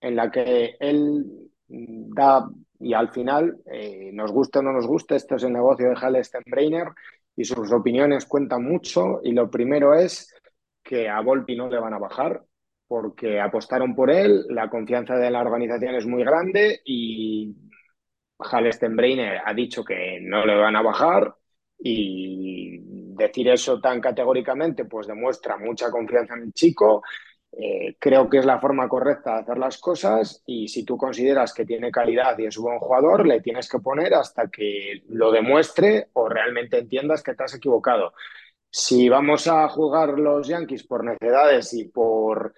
en 0.00 0.16
la 0.16 0.30
que 0.30 0.76
él 0.80 1.50
da, 1.68 2.48
y 2.78 2.94
al 2.94 3.10
final, 3.10 3.58
eh, 3.66 4.10
nos 4.12 4.32
guste 4.32 4.58
o 4.58 4.62
no 4.62 4.72
nos 4.72 4.86
guste, 4.86 5.16
esto 5.16 5.36
es 5.36 5.44
el 5.44 5.52
negocio 5.52 5.88
de 5.88 5.96
Hal 6.00 6.22
Steinbrenner 6.24 6.88
y 7.36 7.44
sus 7.44 7.72
opiniones 7.72 8.26
cuentan 8.26 8.64
mucho 8.64 9.20
y 9.22 9.32
lo 9.32 9.50
primero 9.50 9.94
es 9.94 10.34
que 10.82 11.08
a 11.08 11.20
Volpi 11.20 11.56
no 11.56 11.68
le 11.68 11.78
van 11.78 11.94
a 11.94 11.98
bajar, 11.98 12.42
porque 12.86 13.40
apostaron 13.40 13.94
por 13.94 14.10
él, 14.10 14.44
la 14.48 14.70
confianza 14.70 15.16
de 15.16 15.30
la 15.30 15.40
organización 15.40 15.96
es 15.96 16.06
muy 16.06 16.22
grande 16.24 16.80
y 16.84 17.54
Hal 18.38 18.72
Steinbrenner 18.72 19.40
ha 19.44 19.52
dicho 19.54 19.84
que 19.84 20.20
no 20.20 20.44
le 20.46 20.56
van 20.56 20.76
a 20.76 20.82
bajar 20.82 21.34
y 21.78 22.78
decir 23.16 23.48
eso 23.48 23.80
tan 23.80 24.00
categóricamente 24.00 24.84
pues 24.84 25.06
demuestra 25.06 25.56
mucha 25.56 25.90
confianza 25.90 26.34
en 26.34 26.44
el 26.44 26.52
chico. 26.52 27.02
Eh, 27.52 27.96
creo 27.98 28.28
que 28.28 28.38
es 28.38 28.44
la 28.44 28.60
forma 28.60 28.88
correcta 28.88 29.34
de 29.34 29.40
hacer 29.40 29.58
las 29.58 29.78
cosas 29.78 30.42
y 30.46 30.68
si 30.68 30.84
tú 30.84 30.98
consideras 30.98 31.54
que 31.54 31.64
tiene 31.64 31.90
calidad 31.90 32.38
y 32.38 32.46
es 32.46 32.58
un 32.58 32.64
buen 32.64 32.78
jugador, 32.78 33.26
le 33.26 33.40
tienes 33.40 33.68
que 33.68 33.78
poner 33.78 34.12
hasta 34.14 34.48
que 34.48 35.02
lo 35.08 35.32
demuestre 35.32 36.08
o 36.12 36.28
realmente 36.28 36.78
entiendas 36.78 37.22
que 37.22 37.34
te 37.34 37.44
has 37.44 37.54
equivocado. 37.54 38.12
Si 38.70 39.08
vamos 39.08 39.46
a 39.48 39.68
jugar 39.68 40.18
los 40.18 40.48
Yankees 40.48 40.86
por 40.86 41.04
necedades 41.04 41.72
y 41.72 41.84
por 41.88 42.54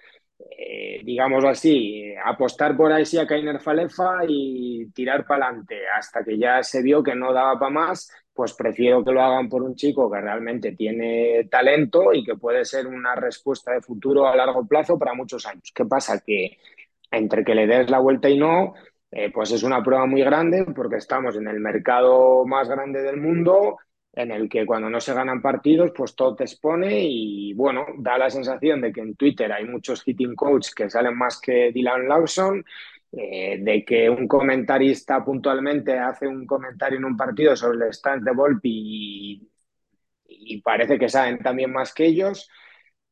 eh, 0.57 1.01
digámoslo 1.03 1.49
así, 1.49 2.13
apostar 2.23 2.75
por 2.75 2.91
ahí 2.91 3.05
sí 3.05 3.17
a 3.17 3.27
Kainer 3.27 3.59
Falefa 3.59 4.19
y 4.27 4.89
tirar 4.91 5.25
para 5.25 5.47
adelante 5.47 5.87
hasta 5.87 6.23
que 6.23 6.37
ya 6.37 6.63
se 6.63 6.81
vio 6.81 7.03
que 7.03 7.15
no 7.15 7.33
daba 7.33 7.59
para 7.59 7.71
más, 7.71 8.09
pues 8.39 8.53
prefiero 8.53 9.03
que 9.03 9.11
lo 9.11 9.21
hagan 9.21 9.49
por 9.49 9.63
un 9.63 9.75
chico 9.75 10.09
que 10.09 10.21
realmente 10.21 10.71
tiene 10.71 11.49
talento 11.51 12.13
y 12.13 12.23
que 12.23 12.35
puede 12.35 12.63
ser 12.63 12.87
una 12.87 13.13
respuesta 13.13 13.73
de 13.73 13.81
futuro 13.81 14.25
a 14.25 14.33
largo 14.33 14.65
plazo 14.65 14.97
para 14.97 15.13
muchos 15.13 15.45
años. 15.45 15.73
¿Qué 15.75 15.83
pasa? 15.83 16.21
Que 16.25 16.57
entre 17.11 17.43
que 17.43 17.53
le 17.53 17.67
des 17.67 17.89
la 17.89 17.99
vuelta 17.99 18.29
y 18.29 18.37
no, 18.37 18.75
eh, 19.11 19.29
pues 19.29 19.51
es 19.51 19.61
una 19.63 19.83
prueba 19.83 20.05
muy 20.05 20.21
grande 20.21 20.63
porque 20.73 20.95
estamos 20.95 21.35
en 21.35 21.49
el 21.49 21.59
mercado 21.59 22.45
más 22.45 22.69
grande 22.69 23.01
del 23.01 23.17
mundo 23.17 23.75
en 24.13 24.31
el 24.31 24.47
que 24.47 24.65
cuando 24.65 24.89
no 24.89 25.01
se 25.01 25.13
ganan 25.13 25.41
partidos, 25.41 25.91
pues 25.93 26.15
todo 26.15 26.33
te 26.37 26.45
expone 26.45 26.97
y 26.97 27.53
bueno, 27.55 27.87
da 27.97 28.17
la 28.17 28.29
sensación 28.29 28.79
de 28.79 28.93
que 28.93 29.01
en 29.01 29.15
Twitter 29.15 29.51
hay 29.51 29.65
muchos 29.65 30.01
hitting 30.01 30.35
coach 30.35 30.69
que 30.73 30.89
salen 30.89 31.17
más 31.17 31.41
que 31.41 31.73
Dylan 31.73 32.07
Lawson, 32.07 32.63
eh, 33.11 33.57
de 33.61 33.83
que 33.83 34.09
un 34.09 34.27
comentarista 34.27 35.23
puntualmente 35.25 35.97
hace 35.97 36.27
un 36.27 36.45
comentario 36.45 36.99
en 36.99 37.05
un 37.05 37.17
partido 37.17 37.55
sobre 37.55 37.87
el 37.87 37.93
stance 37.93 38.23
de 38.23 38.35
Volpi 38.35 39.49
y, 40.27 40.61
parece 40.61 40.99
que 40.99 41.09
saben 41.09 41.39
también 41.39 41.71
más 41.71 41.93
que 41.93 42.05
ellos. 42.05 42.49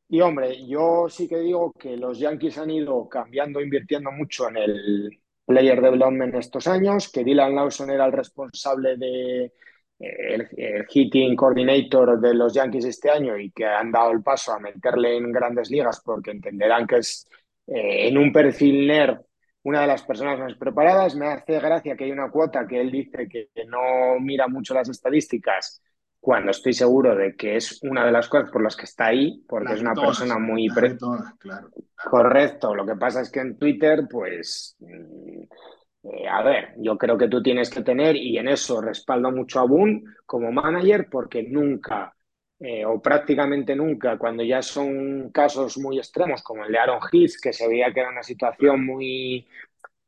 Y 0.09 0.21
hombre, 0.21 0.65
yo 0.67 1.07
sí 1.09 1.27
que 1.27 1.39
digo 1.39 1.73
que 1.73 1.97
los 1.97 2.19
Yankees 2.19 2.57
han 2.59 2.69
ido 2.71 3.09
cambiando, 3.09 3.59
invirtiendo 3.61 4.11
mucho 4.11 4.49
en 4.49 4.57
el 4.57 5.09
player 5.45 5.81
development 5.81 6.35
estos 6.35 6.67
años, 6.67 7.11
que 7.11 7.23
Dylan 7.23 7.55
Lawson 7.55 7.89
era 7.89 8.05
el 8.05 8.11
responsable 8.11 8.97
de 8.97 9.53
el, 9.99 10.47
el, 10.57 10.85
hitting 10.87 11.35
coordinator 11.35 12.19
de 12.21 12.33
los 12.35 12.53
Yankees 12.53 12.85
este 12.85 13.09
año 13.09 13.37
y 13.37 13.51
que 13.51 13.65
han 13.65 13.91
dado 13.91 14.11
el 14.11 14.21
paso 14.21 14.53
a 14.53 14.59
meterle 14.59 15.17
en 15.17 15.31
grandes 15.31 15.71
ligas 15.71 16.01
porque 16.05 16.31
entenderán 16.31 16.85
que 16.85 16.97
es 16.97 17.27
eh, 17.67 18.07
en 18.07 18.17
un 18.17 18.31
perfil 18.31 18.87
nerd 18.87 19.26
una 19.67 19.81
de 19.81 19.87
las 19.87 20.03
personas 20.03 20.39
más 20.39 20.55
preparadas. 20.55 21.13
Me 21.15 21.27
hace 21.27 21.59
gracia 21.59 21.97
que 21.97 22.05
hay 22.05 22.11
una 22.11 22.31
cuota 22.31 22.65
que 22.65 22.79
él 22.79 22.89
dice 22.89 23.27
que, 23.27 23.49
que 23.53 23.65
no 23.65 24.17
mira 24.21 24.47
mucho 24.47 24.73
las 24.73 24.87
estadísticas 24.87 25.81
cuando 26.21 26.51
estoy 26.51 26.71
seguro 26.71 27.15
de 27.15 27.35
que 27.35 27.57
es 27.57 27.83
una 27.83 28.05
de 28.05 28.13
las 28.13 28.29
cosas 28.29 28.49
por 28.49 28.63
las 28.63 28.77
que 28.77 28.85
está 28.85 29.07
ahí, 29.07 29.43
porque 29.47 29.73
es 29.73 29.81
una 29.81 29.93
todas, 29.93 30.19
persona 30.19 30.39
muy... 30.39 30.69
Pre 30.69 30.95
todas, 30.95 31.33
claro. 31.37 31.69
Correcto, 32.09 32.73
lo 32.75 32.85
que 32.85 32.95
pasa 32.95 33.19
es 33.21 33.29
que 33.29 33.41
en 33.41 33.57
Twitter, 33.57 34.07
pues... 34.09 34.77
Eh, 34.79 36.27
a 36.29 36.41
ver, 36.43 36.73
yo 36.77 36.97
creo 36.97 37.17
que 37.17 37.27
tú 37.27 37.43
tienes 37.43 37.69
que 37.69 37.81
tener, 37.81 38.15
y 38.15 38.37
en 38.37 38.47
eso 38.47 38.79
respaldo 38.79 39.31
mucho 39.31 39.59
a 39.59 39.65
Boone 39.65 40.03
como 40.25 40.49
manager, 40.49 41.07
porque 41.11 41.43
nunca, 41.43 42.15
eh, 42.59 42.85
o 42.85 43.01
prácticamente 43.01 43.75
nunca, 43.75 44.17
cuando 44.17 44.43
ya 44.43 44.61
son 44.61 45.29
casos 45.31 45.77
muy 45.77 45.97
extremos, 45.99 46.41
como 46.43 46.65
el 46.65 46.71
de 46.71 46.79
Aaron 46.79 46.99
Hicks, 47.11 47.39
que 47.41 47.53
se 47.53 47.67
veía 47.67 47.93
que 47.93 47.99
era 48.01 48.09
una 48.09 48.23
situación 48.23 48.85
muy, 48.85 49.47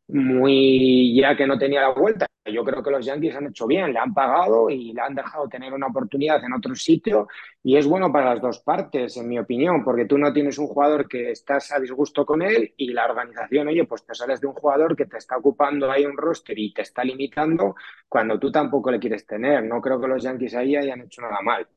muy 0.07 1.15
ya 1.15 1.35
que 1.35 1.47
no 1.47 1.57
tenía 1.57 1.81
la 1.81 1.89
vuelta. 1.93 2.25
Yo 2.45 2.63
creo 2.65 2.81
que 2.81 2.89
los 2.91 3.05
Yankees 3.05 3.35
han 3.35 3.47
hecho 3.47 3.67
bien, 3.67 3.93
le 3.93 3.99
han 3.99 4.13
pagado 4.13 4.69
y 4.71 4.91
le 4.93 5.01
han 5.01 5.13
dejado 5.13 5.47
tener 5.47 5.71
una 5.73 5.87
oportunidad 5.87 6.43
en 6.43 6.53
otro 6.53 6.73
sitio 6.75 7.27
y 7.61 7.77
es 7.77 7.85
bueno 7.85 8.11
para 8.11 8.33
las 8.33 8.41
dos 8.41 8.59
partes, 8.61 9.17
en 9.17 9.27
mi 9.29 9.37
opinión, 9.37 9.83
porque 9.83 10.05
tú 10.05 10.17
no 10.17 10.33
tienes 10.33 10.57
un 10.57 10.67
jugador 10.67 11.07
que 11.07 11.31
estás 11.31 11.71
a 11.71 11.79
disgusto 11.79 12.25
con 12.25 12.41
él 12.41 12.73
y 12.77 12.91
la 12.93 13.05
organización, 13.05 13.67
oye, 13.67 13.85
pues 13.85 14.03
te 14.05 14.15
sales 14.15 14.41
de 14.41 14.47
un 14.47 14.53
jugador 14.53 14.95
que 14.95 15.05
te 15.05 15.17
está 15.17 15.37
ocupando 15.37 15.91
ahí 15.91 16.05
un 16.05 16.17
roster 16.17 16.57
y 16.57 16.73
te 16.73 16.81
está 16.81 17.03
limitando 17.03 17.75
cuando 18.07 18.39
tú 18.39 18.51
tampoco 18.51 18.89
le 18.91 18.99
quieres 18.99 19.25
tener. 19.27 19.63
No 19.65 19.79
creo 19.81 20.01
que 20.01 20.07
los 20.07 20.23
Yankees 20.23 20.55
ahí 20.55 20.75
hayan 20.75 21.01
hecho 21.01 21.21
nada 21.21 21.41
mal. 21.43 21.67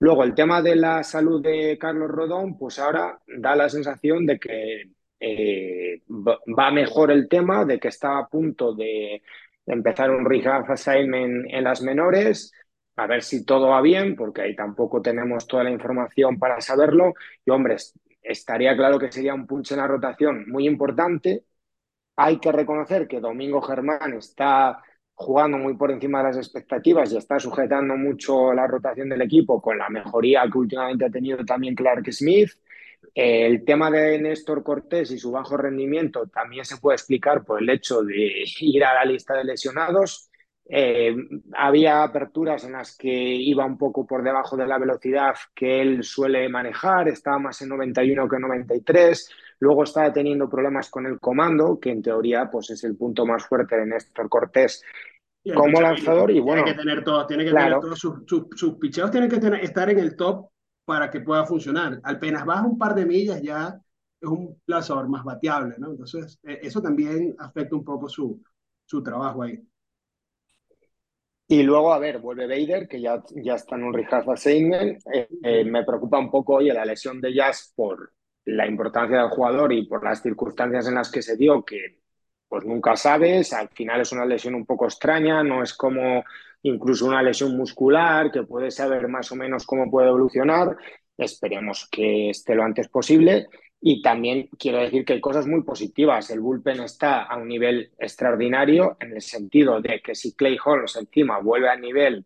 Luego, 0.00 0.24
el 0.24 0.34
tema 0.34 0.60
de 0.60 0.76
la 0.76 1.02
salud 1.02 1.42
de 1.42 1.78
Carlos 1.78 2.10
Rodón, 2.10 2.58
pues 2.58 2.78
ahora 2.78 3.20
da 3.26 3.56
la 3.56 3.68
sensación 3.68 4.26
de 4.26 4.38
que 4.38 4.90
eh, 5.20 6.02
va 6.08 6.70
mejor 6.70 7.10
el 7.10 7.28
tema, 7.28 7.64
de 7.64 7.78
que 7.80 7.88
está 7.88 8.18
a 8.18 8.28
punto 8.28 8.74
de 8.74 9.22
empezar 9.66 10.10
un 10.10 10.24
rehab 10.26 10.70
assignment 10.70 11.46
en 11.48 11.64
las 11.64 11.80
menores, 11.82 12.52
a 12.96 13.06
ver 13.06 13.22
si 13.22 13.44
todo 13.44 13.68
va 13.68 13.80
bien, 13.80 14.14
porque 14.16 14.42
ahí 14.42 14.54
tampoco 14.54 15.00
tenemos 15.02 15.46
toda 15.46 15.64
la 15.64 15.70
información 15.70 16.38
para 16.38 16.60
saberlo. 16.60 17.14
Y 17.44 17.50
hombre, 17.50 17.76
estaría 18.22 18.76
claro 18.76 18.98
que 18.98 19.12
sería 19.12 19.34
un 19.34 19.46
punch 19.46 19.72
en 19.72 19.78
la 19.78 19.86
rotación 19.86 20.44
muy 20.48 20.66
importante. 20.66 21.44
Hay 22.16 22.38
que 22.40 22.52
reconocer 22.52 23.08
que 23.08 23.20
Domingo 23.20 23.62
Germán 23.62 24.14
está 24.14 24.82
jugando 25.14 25.58
muy 25.58 25.76
por 25.76 25.90
encima 25.90 26.18
de 26.18 26.24
las 26.24 26.36
expectativas 26.36 27.12
y 27.12 27.16
está 27.16 27.38
sujetando 27.38 27.96
mucho 27.96 28.52
la 28.52 28.66
rotación 28.66 29.08
del 29.08 29.22
equipo 29.22 29.60
con 29.62 29.78
la 29.78 29.88
mejoría 29.88 30.42
que 30.50 30.58
últimamente 30.58 31.04
ha 31.04 31.10
tenido 31.10 31.44
también 31.44 31.74
Clark 31.74 32.10
Smith. 32.12 32.50
El 33.14 33.64
tema 33.64 33.90
de 33.90 34.18
Néstor 34.18 34.64
Cortés 34.64 35.10
y 35.12 35.18
su 35.18 35.30
bajo 35.30 35.56
rendimiento 35.56 36.26
también 36.26 36.64
se 36.64 36.78
puede 36.78 36.96
explicar 36.96 37.44
por 37.44 37.62
el 37.62 37.70
hecho 37.70 38.02
de 38.02 38.44
ir 38.60 38.84
a 38.84 38.94
la 38.94 39.04
lista 39.04 39.34
de 39.34 39.44
lesionados. 39.44 40.30
Eh, 40.66 41.14
había 41.52 42.02
aperturas 42.02 42.64
en 42.64 42.72
las 42.72 42.96
que 42.96 43.12
iba 43.12 43.66
un 43.66 43.76
poco 43.76 44.06
por 44.06 44.22
debajo 44.22 44.56
de 44.56 44.66
la 44.66 44.78
velocidad 44.78 45.34
que 45.54 45.82
él 45.82 46.02
suele 46.02 46.48
manejar, 46.48 47.08
estaba 47.08 47.38
más 47.38 47.60
en 47.60 47.68
91 47.68 48.28
que 48.28 48.36
en 48.36 48.42
93. 48.42 49.30
Luego 49.60 49.84
está 49.84 50.12
teniendo 50.12 50.48
problemas 50.48 50.90
con 50.90 51.06
el 51.06 51.20
comando, 51.20 51.78
que 51.80 51.90
en 51.90 52.02
teoría 52.02 52.50
pues, 52.50 52.70
es 52.70 52.84
el 52.84 52.96
punto 52.96 53.24
más 53.26 53.46
fuerte 53.46 53.76
de 53.76 53.86
Néstor 53.86 54.28
Cortés 54.28 54.82
como 55.52 55.80
lanzador. 55.80 56.30
Y 56.30 56.40
bueno, 56.40 56.64
tiene 56.64 56.76
que 56.76 56.82
tener 56.82 57.04
todo, 57.04 57.26
tiene 57.26 57.44
que 57.44 57.50
tener 57.50 57.80
todos 57.80 57.98
sus, 57.98 58.22
sus, 58.54 58.74
picheos, 58.76 59.10
tienen 59.10 59.28
que 59.28 59.38
tener, 59.38 59.62
estar 59.62 59.90
en 59.90 59.98
el 59.98 60.16
top 60.16 60.48
para 60.84 61.10
que 61.10 61.20
pueda 61.20 61.44
funcionar. 61.44 62.00
Apenas 62.02 62.44
baja 62.44 62.66
un 62.66 62.78
par 62.78 62.94
de 62.94 63.06
millas 63.06 63.42
ya 63.42 63.78
es 64.20 64.28
un 64.28 64.60
lanzador 64.66 65.08
más 65.08 65.24
bateable, 65.24 65.74
¿no? 65.78 65.90
Entonces, 65.90 66.38
e, 66.42 66.60
eso 66.62 66.80
también 66.80 67.34
afecta 67.38 67.76
un 67.76 67.84
poco 67.84 68.08
su, 68.08 68.42
su 68.84 69.02
trabajo 69.02 69.42
ahí. 69.42 69.62
Y 71.46 71.62
luego, 71.62 71.92
a 71.92 71.98
ver, 71.98 72.20
vuelve 72.20 72.46
Vader, 72.46 72.88
que 72.88 73.02
ya, 73.02 73.22
ya 73.36 73.54
está 73.54 73.76
en 73.76 73.84
un 73.84 73.92
Rijaza 73.92 74.34
Seinman. 74.34 74.98
Eh, 75.12 75.28
eh, 75.42 75.64
me 75.64 75.84
preocupa 75.84 76.18
un 76.18 76.30
poco, 76.30 76.54
oye, 76.54 76.72
la 76.72 76.86
lesión 76.86 77.20
de 77.20 77.34
Jazz 77.34 77.70
por 77.76 78.13
la 78.44 78.66
importancia 78.66 79.18
del 79.18 79.30
jugador 79.30 79.72
y 79.72 79.86
por 79.86 80.04
las 80.04 80.22
circunstancias 80.22 80.86
en 80.86 80.94
las 80.94 81.10
que 81.10 81.22
se 81.22 81.36
dio, 81.36 81.64
que 81.64 81.98
pues 82.48 82.64
nunca 82.64 82.96
sabes, 82.96 83.52
al 83.52 83.68
final 83.70 84.00
es 84.00 84.12
una 84.12 84.26
lesión 84.26 84.54
un 84.54 84.66
poco 84.66 84.84
extraña, 84.84 85.42
no 85.42 85.62
es 85.62 85.74
como 85.74 86.22
incluso 86.62 87.06
una 87.06 87.22
lesión 87.22 87.56
muscular, 87.56 88.30
que 88.30 88.44
puede 88.44 88.70
saber 88.70 89.08
más 89.08 89.30
o 89.32 89.36
menos 89.36 89.66
cómo 89.66 89.90
puede 89.90 90.08
evolucionar. 90.08 90.76
Esperemos 91.16 91.88
que 91.90 92.30
esté 92.30 92.54
lo 92.54 92.64
antes 92.64 92.88
posible. 92.88 93.48
Y 93.80 94.00
también 94.00 94.48
quiero 94.58 94.78
decir 94.78 95.04
que 95.04 95.14
hay 95.14 95.20
cosas 95.20 95.46
muy 95.46 95.62
positivas. 95.62 96.30
El 96.30 96.40
bullpen 96.40 96.80
está 96.80 97.24
a 97.24 97.36
un 97.36 97.48
nivel 97.48 97.92
extraordinario 97.98 98.96
en 98.98 99.12
el 99.12 99.20
sentido 99.20 99.80
de 99.82 100.00
que 100.00 100.14
si 100.14 100.34
Clay 100.34 100.56
Holmes 100.64 100.96
encima 100.96 101.38
vuelve 101.38 101.68
al 101.68 101.80
nivel 101.82 102.24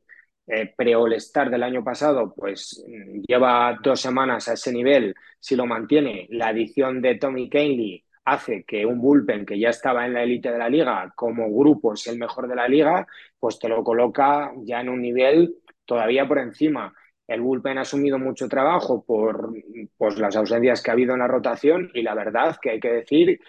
eh, 0.48 0.72
pre-All-Star 0.74 1.50
del 1.50 1.62
año 1.62 1.84
pasado, 1.84 2.34
pues 2.34 2.84
mm, 2.88 3.20
lleva 3.28 3.78
dos 3.82 4.00
semanas 4.00 4.48
a 4.48 4.54
ese 4.54 4.72
nivel. 4.72 5.14
Si 5.38 5.54
lo 5.54 5.66
mantiene, 5.66 6.26
la 6.30 6.48
adición 6.48 7.02
de 7.02 7.16
Tommy 7.16 7.48
Canley 7.48 8.04
hace 8.24 8.64
que 8.64 8.84
un 8.84 9.00
bullpen 9.00 9.46
que 9.46 9.58
ya 9.58 9.70
estaba 9.70 10.06
en 10.06 10.14
la 10.14 10.22
élite 10.22 10.50
de 10.50 10.58
la 10.58 10.68
liga, 10.68 11.12
como 11.14 11.50
grupo 11.50 11.94
es 11.94 12.06
el 12.06 12.18
mejor 12.18 12.48
de 12.48 12.56
la 12.56 12.68
liga, 12.68 13.06
pues 13.38 13.58
te 13.58 13.68
lo 13.68 13.82
coloca 13.84 14.52
ya 14.64 14.80
en 14.80 14.88
un 14.88 15.00
nivel 15.00 15.54
todavía 15.84 16.26
por 16.26 16.38
encima. 16.38 16.94
El 17.26 17.42
bullpen 17.42 17.78
ha 17.78 17.82
asumido 17.82 18.18
mucho 18.18 18.48
trabajo 18.48 19.04
por 19.04 19.52
pues, 19.96 20.18
las 20.18 20.34
ausencias 20.36 20.82
que 20.82 20.90
ha 20.90 20.94
habido 20.94 21.12
en 21.12 21.20
la 21.20 21.28
rotación 21.28 21.90
y 21.92 22.02
la 22.02 22.14
verdad 22.14 22.56
que 22.60 22.70
hay 22.70 22.80
que 22.80 22.92
decir 22.92 23.40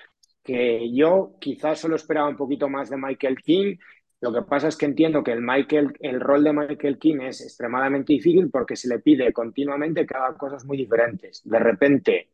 que 0.43 0.91
yo 0.93 1.35
quizás 1.39 1.79
solo 1.79 1.95
esperaba 1.95 2.27
un 2.27 2.35
poquito 2.35 2.69
más 2.69 2.89
de 2.89 2.97
Michael 2.97 3.37
King. 3.37 3.77
Lo 4.21 4.33
que 4.33 4.41
pasa 4.41 4.67
es 4.67 4.75
que 4.77 4.85
entiendo 4.85 5.23
que 5.23 5.31
el, 5.31 5.41
Michael, 5.41 5.93
el 6.01 6.19
rol 6.19 6.43
de 6.43 6.53
Michael 6.53 6.99
King 6.99 7.21
es 7.21 7.41
extremadamente 7.41 8.13
difícil 8.13 8.49
porque 8.49 8.75
se 8.75 8.89
le 8.89 8.99
pide 8.99 9.31
continuamente 9.31 10.05
que 10.05 10.15
haga 10.15 10.37
cosas 10.37 10.65
muy 10.65 10.77
diferentes. 10.77 11.41
De 11.45 11.59
repente 11.59 12.29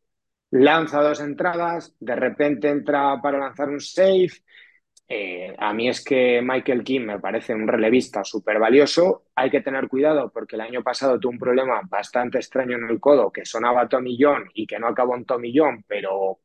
lanza 0.51 1.01
dos 1.01 1.21
entradas, 1.21 1.95
de 1.99 2.15
repente 2.15 2.69
entra 2.69 3.21
para 3.21 3.39
lanzar 3.39 3.69
un 3.69 3.79
save, 3.81 4.31
eh, 5.07 5.55
a 5.59 5.71
mí 5.73 5.87
es 5.87 6.03
que 6.03 6.41
Michael 6.41 6.83
King 6.83 7.01
me 7.01 7.19
parece 7.19 7.53
un 7.53 7.67
relevista 7.67 8.23
súper 8.23 8.59
valioso. 8.59 9.25
Hay 9.35 9.49
que 9.51 9.61
tener 9.61 9.87
cuidado 9.87 10.31
porque 10.31 10.55
el 10.55 10.61
año 10.61 10.83
pasado 10.83 11.19
tuvo 11.19 11.31
un 11.33 11.39
problema 11.39 11.81
bastante 11.87 12.39
extraño 12.39 12.77
en 12.77 12.89
el 12.89 12.99
codo 12.99 13.31
que 13.31 13.45
sonaba 13.45 13.87
Tommy 13.87 14.17
John 14.19 14.49
y 14.53 14.65
que 14.65 14.79
no 14.79 14.87
acabó 14.87 15.15
en 15.15 15.25
Tommy 15.25 15.53
John, 15.55 15.83
pero 15.87 16.39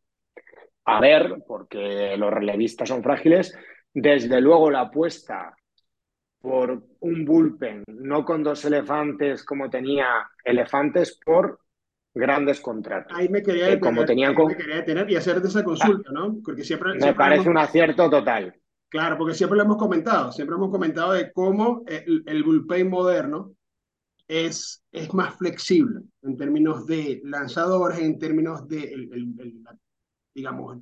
a 0.84 1.00
ver, 1.00 1.42
porque 1.46 2.16
los 2.16 2.32
relevistas 2.32 2.88
son 2.88 3.02
frágiles. 3.02 3.56
Desde 3.92 4.40
luego 4.40 4.70
la 4.70 4.82
apuesta 4.82 5.54
por 6.40 6.82
un 7.00 7.24
bullpen, 7.24 7.84
no 7.88 8.24
con 8.24 8.42
dos 8.42 8.64
elefantes 8.64 9.44
como 9.44 9.68
tenía 9.68 10.06
elefantes, 10.44 11.18
por 11.24 11.60
grandes 12.14 12.60
contratos. 12.60 13.12
Ahí 13.16 13.28
me 13.28 13.42
quería 13.42 13.64
detener, 13.64 13.80
como 13.80 14.04
tenían 14.04 14.34
me 14.34 14.56
quería 14.56 14.76
detener 14.76 15.10
y 15.10 15.16
hacerte 15.16 15.48
esa 15.48 15.62
consulta, 15.62 16.10
¿no? 16.12 16.38
Porque 16.44 16.64
siempre... 16.64 16.94
Me 16.94 17.14
parece 17.14 17.48
un 17.48 17.58
acierto 17.58 18.08
total. 18.08 18.54
Claro, 18.88 19.16
porque 19.18 19.34
siempre 19.34 19.56
lo 19.56 19.64
hemos 19.64 19.76
comentado, 19.76 20.32
siempre 20.32 20.56
hemos 20.56 20.70
comentado 20.70 21.12
de 21.12 21.32
cómo 21.32 21.84
el, 21.86 22.24
el 22.26 22.42
bullpen 22.42 22.90
moderno 22.90 23.54
es, 24.26 24.82
es 24.90 25.12
más 25.12 25.36
flexible 25.36 26.02
en 26.22 26.36
términos 26.36 26.86
de 26.86 27.20
lanzadores, 27.24 27.98
en 27.98 28.18
términos 28.18 28.66
de, 28.66 28.84
el, 28.84 29.62
digamos, 30.34 30.78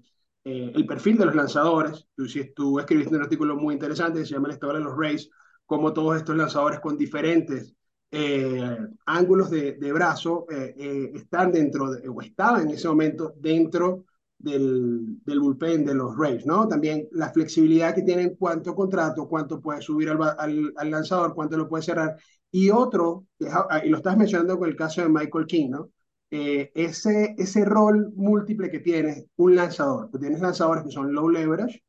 eh, 0.48 0.72
el 0.74 0.86
perfil 0.86 1.18
de 1.18 1.26
los 1.26 1.34
lanzadores. 1.34 2.06
Tú, 2.16 2.26
si, 2.26 2.52
tú 2.52 2.78
escribiste 2.78 3.14
un 3.14 3.22
artículo 3.22 3.56
muy 3.56 3.74
interesante 3.74 4.20
que 4.20 4.26
se 4.26 4.34
llama 4.34 4.48
La 4.48 4.54
historia 4.54 4.78
de 4.78 4.84
los 4.84 4.96
Rays, 4.96 5.30
cómo 5.66 5.92
todos 5.92 6.16
estos 6.16 6.36
lanzadores 6.36 6.80
con 6.80 6.96
diferentes 6.96 7.74
eh, 8.10 8.78
ángulos 9.04 9.50
de, 9.50 9.92
brazo 9.92 10.46
eh, 10.50 10.74
eh, 10.78 11.10
están 11.14 11.52
dentro, 11.52 11.90
o 12.10 12.22
estaban 12.22 12.62
en 12.62 12.70
ese 12.70 12.88
momento 12.88 13.34
dentro 13.36 14.06
del, 14.38 15.18
del, 15.24 15.40
bullpen 15.40 15.84
de 15.84 15.94
los 15.94 16.16
Rays, 16.16 16.46
¿no? 16.46 16.66
También 16.66 17.06
la 17.12 17.30
flexibilidad 17.30 17.94
que 17.94 18.02
tienen, 18.02 18.36
cuánto 18.36 18.74
contrato, 18.74 19.28
cuánto 19.28 19.60
puede 19.60 19.82
subir 19.82 20.08
al, 20.08 20.72
al, 20.76 20.90
lanzador, 20.90 21.34
cuánto 21.34 21.58
lo 21.58 21.68
puede 21.68 21.82
cerrar. 21.82 22.16
Y 22.50 22.70
otro, 22.70 23.26
ah, 23.50 23.82
y 23.84 23.90
lo 23.90 23.98
estás 23.98 24.16
mencionando 24.16 24.58
con 24.58 24.68
el 24.68 24.76
caso 24.76 25.02
de 25.02 25.10
Michael 25.10 25.46
King, 25.46 25.70
¿no? 25.70 25.90
Ese, 26.30 27.34
ese 27.38 27.64
rol 27.64 28.12
múltiple 28.14 28.70
que 28.70 28.80
tiene 28.80 29.26
un 29.36 29.56
lanzador. 29.56 30.10
Tú 30.10 30.18
tienes 30.18 30.40
lanzadores 30.40 30.84
que 30.84 30.90
son 30.90 31.12
low 31.12 31.28
leverage, 31.28 31.82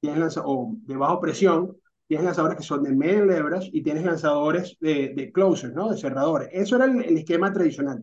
tienes 0.00 0.36
o 0.36 0.74
de 0.84 0.96
bajo 0.96 1.20
presión, 1.20 1.76
tienes 2.06 2.24
lanzadores 2.24 2.56
que 2.56 2.62
son 2.62 2.82
de 2.82 2.92
medio 2.92 3.24
leverage 3.26 3.70
y 3.72 3.82
tienes 3.82 4.04
lanzadores 4.04 4.76
de, 4.80 5.12
de 5.14 5.30
closers, 5.30 5.74
¿no? 5.74 5.90
De 5.90 5.98
cerradores. 5.98 6.48
Eso 6.52 6.76
era 6.76 6.86
el, 6.86 7.16
esquema 7.16 7.52
tradicional. 7.52 8.02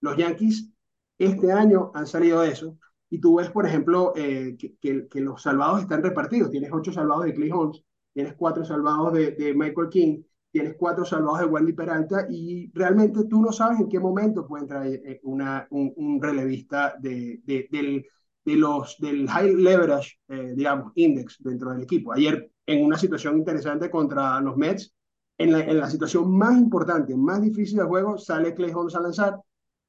Los 0.00 0.16
Yankees 0.16 0.68
este 1.18 1.52
año 1.52 1.92
han 1.94 2.06
salido 2.06 2.40
de 2.40 2.50
eso 2.50 2.76
y 3.08 3.20
tú 3.20 3.36
ves, 3.36 3.50
por 3.50 3.66
ejemplo, 3.66 4.12
eh, 4.16 4.56
que, 4.58 5.20
los 5.20 5.42
salvados 5.42 5.82
están 5.82 6.02
repartidos. 6.02 6.50
Tienes 6.50 6.70
ocho 6.72 6.92
salvados 6.92 7.24
de 7.24 7.34
Clay 7.34 7.50
Holmes, 7.50 7.82
tienes 8.12 8.34
cuatro 8.34 8.64
salvados 8.64 9.12
de, 9.12 9.54
Michael 9.54 9.88
King, 9.88 10.22
tienes 10.56 10.76
cuatro 10.78 11.04
salvados 11.04 11.40
de 11.40 11.44
Wendy 11.44 11.74
Peralta 11.74 12.26
y 12.30 12.70
realmente 12.72 13.24
tú 13.24 13.42
no 13.42 13.52
sabes 13.52 13.78
en 13.78 13.90
qué 13.90 14.00
momento 14.00 14.46
puede 14.46 14.62
entrar 14.62 14.86
eh, 14.86 15.20
una, 15.24 15.66
un, 15.68 16.18
relevista 16.18 16.94
de, 16.98 17.42
del, 17.44 18.06
de 18.42 18.56
los, 18.56 18.96
del 18.98 19.28
high 19.28 19.54
leverage, 19.54 20.18
eh, 20.28 20.54
digamos, 20.56 20.92
index 20.94 21.36
dentro 21.40 21.72
del 21.72 21.82
equipo. 21.82 22.14
Ayer 22.14 22.50
en 22.64 22.86
una 22.86 22.96
situación 22.96 23.36
interesante 23.36 23.90
contra 23.90 24.40
los 24.40 24.56
Mets. 24.56 24.94
En 25.36 25.52
la, 25.52 25.60
en 25.60 25.78
la 25.78 25.90
situación 25.90 26.34
más 26.34 26.56
importante, 26.56 27.14
más 27.14 27.42
difícil 27.42 27.76
del 27.76 27.88
juego, 27.88 28.16
sale 28.16 28.54
Clay 28.54 28.72
Holmes 28.72 28.96
a 28.96 29.00
lanzar 29.00 29.38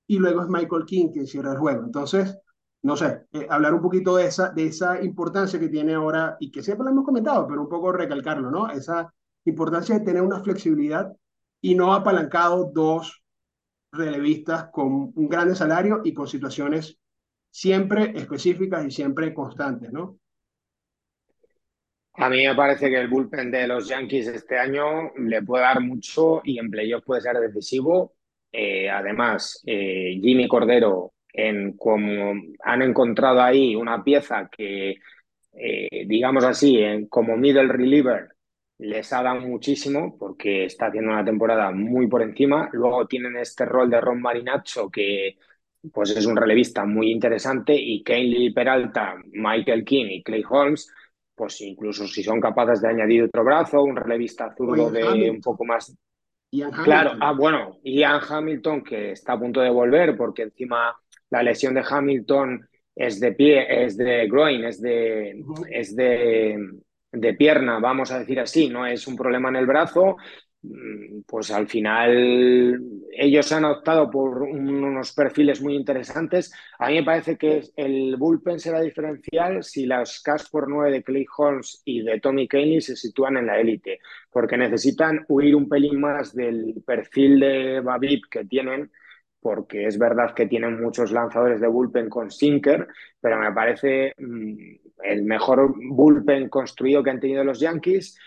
y 0.05 0.17
luego 0.17 0.41
es 0.41 0.49
Michael 0.49 0.83
King 0.83 1.07
quien 1.13 1.27
cierra 1.27 1.53
el 1.53 1.59
juego. 1.59 1.85
Entonces, 1.85 2.37
no 2.81 2.97
sé, 2.97 3.27
eh, 3.31 3.47
hablar 3.49 3.73
un 3.73 3.81
poquito 3.81 4.17
de 4.17 4.25
esa, 4.25 4.49
de 4.49 4.65
esa 4.65 5.01
importancia 5.01 5.57
que 5.57 5.69
tiene 5.69 5.93
ahora 5.93 6.35
y 6.41 6.51
que 6.51 6.61
siempre 6.61 6.83
lo 6.83 6.91
hemos 6.91 7.05
comentado, 7.05 7.47
pero 7.47 7.61
un 7.61 7.69
poco 7.69 7.93
recalcarlo, 7.93 8.51
¿no? 8.51 8.69
Esa 8.69 9.09
importancia 9.49 9.97
de 9.97 10.05
tener 10.05 10.21
una 10.21 10.39
flexibilidad 10.41 11.11
y 11.61 11.75
no 11.75 11.93
apalancado 11.93 12.71
dos 12.73 13.23
relevistas 13.91 14.69
con 14.71 15.11
un 15.15 15.29
grande 15.29 15.55
salario 15.55 16.01
y 16.03 16.13
con 16.13 16.27
situaciones 16.27 16.99
siempre 17.49 18.11
específicas 18.15 18.85
y 18.85 18.91
siempre 18.91 19.33
constantes, 19.33 19.91
¿no? 19.91 20.19
A 22.19 22.29
mí 22.29 22.45
me 22.45 22.55
parece 22.55 22.89
que 22.89 22.97
el 22.99 23.09
bullpen 23.09 23.51
de 23.51 23.67
los 23.67 23.87
Yankees 23.87 24.27
este 24.27 24.57
año 24.57 25.11
le 25.17 25.43
puede 25.43 25.63
dar 25.63 25.81
mucho 25.81 26.41
y 26.43 26.57
en 26.57 26.71
playoff 26.71 27.03
puede 27.05 27.21
ser 27.21 27.39
decisivo. 27.39 28.13
Eh, 28.51 28.89
además, 28.89 29.61
eh, 29.67 30.19
Jimmy 30.19 30.47
Cordero, 30.47 31.13
en 31.31 31.77
como 31.77 32.33
han 32.63 32.81
encontrado 32.81 33.39
ahí 33.41 33.75
una 33.75 34.03
pieza 34.03 34.49
que, 34.51 34.95
eh, 35.53 36.05
digamos 36.07 36.43
así, 36.43 36.79
en, 36.79 37.07
como 37.07 37.37
middle 37.37 37.67
reliever, 37.67 38.29
les 38.79 39.11
ha 39.13 39.23
dado 39.23 39.41
muchísimo 39.41 40.17
porque 40.17 40.65
está 40.65 40.87
haciendo 40.87 41.11
una 41.11 41.25
temporada 41.25 41.71
muy 41.71 42.07
por 42.07 42.21
encima. 42.21 42.69
Luego 42.73 43.07
tienen 43.07 43.37
este 43.37 43.65
rol 43.65 43.89
de 43.89 44.01
Ron 44.01 44.21
Marinacho 44.21 44.89
que 44.89 45.37
pues 45.93 46.09
es 46.11 46.25
un 46.25 46.35
relevista 46.35 46.85
muy 46.85 47.11
interesante 47.11 47.73
y 47.73 48.03
Kane 48.03 48.51
Peralta, 48.53 49.15
Michael 49.31 49.85
King 49.85 50.05
y 50.09 50.23
Clay 50.23 50.43
Holmes 50.49 50.91
pues 51.37 51.61
incluso 51.61 52.07
si 52.07 52.23
son 52.23 52.41
capaces 52.41 52.81
de 52.81 52.89
añadir 52.89 53.23
otro 53.23 53.43
brazo, 53.43 53.83
un 53.83 53.95
relevista 53.95 54.51
zurdo 54.57 54.89
de 54.89 55.29
un 55.29 55.39
poco 55.39 55.63
más. 55.63 55.95
claro, 56.83 57.11
ah, 57.21 57.31
bueno, 57.31 57.77
Ian 57.83 58.19
Hamilton 58.27 58.83
que 58.83 59.11
está 59.11 59.33
a 59.33 59.39
punto 59.39 59.61
de 59.61 59.69
volver 59.69 60.17
porque 60.17 60.41
encima 60.41 60.97
la 61.29 61.43
lesión 61.43 61.75
de 61.75 61.83
Hamilton 61.87 62.67
es 62.95 63.19
de 63.19 63.33
pie, 63.33 63.85
es 63.85 63.97
de 63.97 64.27
groin, 64.27 64.63
es 64.63 64.81
de, 64.81 65.39
es 65.69 65.95
de, 65.95 66.57
de 67.11 67.33
pierna, 67.33 67.79
vamos 67.79 68.11
a 68.11 68.19
decir 68.19 68.39
así, 68.39 68.69
no 68.69 68.85
es 68.85 69.07
un 69.07 69.15
problema 69.15 69.49
en 69.49 69.57
el 69.57 69.65
brazo 69.65 70.17
Mm, 70.63 71.21
pues 71.27 71.51
al 71.51 71.67
final 71.67 72.81
ellos 73.11 73.51
han 73.51 73.65
optado 73.65 74.09
por 74.09 74.41
unos 74.41 75.13
perfiles 75.13 75.61
muy 75.61 75.75
interesantes. 75.75 76.51
A 76.79 76.87
mí 76.89 76.95
me 76.95 77.03
parece 77.03 77.37
que 77.37 77.61
el 77.75 78.15
bullpen 78.17 78.59
será 78.59 78.81
diferencial 78.81 79.63
si 79.63 79.85
las 79.85 80.21
cas 80.21 80.49
por 80.49 80.67
9 80.67 80.91
de 80.91 81.03
Clay 81.03 81.25
Holmes 81.37 81.81
y 81.85 82.01
de 82.01 82.19
Tommy 82.19 82.47
Caney 82.47 82.81
se 82.81 82.95
sitúan 82.95 83.37
en 83.37 83.47
la 83.47 83.59
élite, 83.59 83.99
porque 84.31 84.57
necesitan 84.57 85.25
huir 85.27 85.55
un 85.55 85.69
pelín 85.69 85.99
más 85.99 86.33
del 86.33 86.75
perfil 86.85 87.39
de 87.39 87.79
Babip 87.81 88.25
que 88.29 88.45
tienen, 88.45 88.91
porque 89.39 89.85
es 89.85 89.97
verdad 89.99 90.33
que 90.33 90.47
tienen 90.47 90.81
muchos 90.81 91.11
lanzadores 91.11 91.61
de 91.61 91.67
bullpen 91.67 92.09
con 92.09 92.31
sinker, 92.31 92.87
pero 93.21 93.39
me 93.39 93.51
parece 93.53 94.13
mm, 94.17 94.86
el 95.03 95.23
mejor 95.23 95.73
bullpen 95.77 96.49
construido 96.49 97.03
que 97.03 97.09
han 97.09 97.19
tenido 97.19 97.43
los 97.43 97.59
Yankees. 97.59 98.17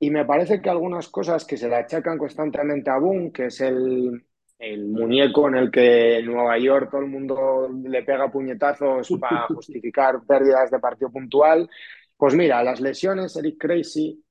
Y 0.00 0.10
me 0.10 0.24
parece 0.24 0.62
que 0.62 0.70
algunas 0.70 1.08
cosas 1.08 1.44
que 1.44 1.56
se 1.56 1.68
le 1.68 1.76
achacan 1.76 2.18
constantemente 2.18 2.90
a 2.90 2.98
Boone, 2.98 3.32
que 3.32 3.46
es 3.46 3.60
el, 3.60 4.24
el 4.58 4.86
muñeco 4.86 5.48
en 5.48 5.56
el 5.56 5.70
que 5.70 6.18
en 6.18 6.26
Nueva 6.26 6.58
York 6.58 6.88
todo 6.90 7.00
el 7.00 7.08
mundo 7.08 7.68
le 7.84 8.02
pega 8.02 8.30
puñetazos 8.30 9.08
para 9.20 9.42
justificar 9.48 10.20
pérdidas 10.26 10.70
de 10.70 10.78
partido 10.78 11.10
puntual, 11.10 11.68
pues 12.16 12.34
mira, 12.34 12.62
las 12.64 12.80
lesiones, 12.80 13.36
Eric 13.36 13.56
Crazy, 13.58 14.24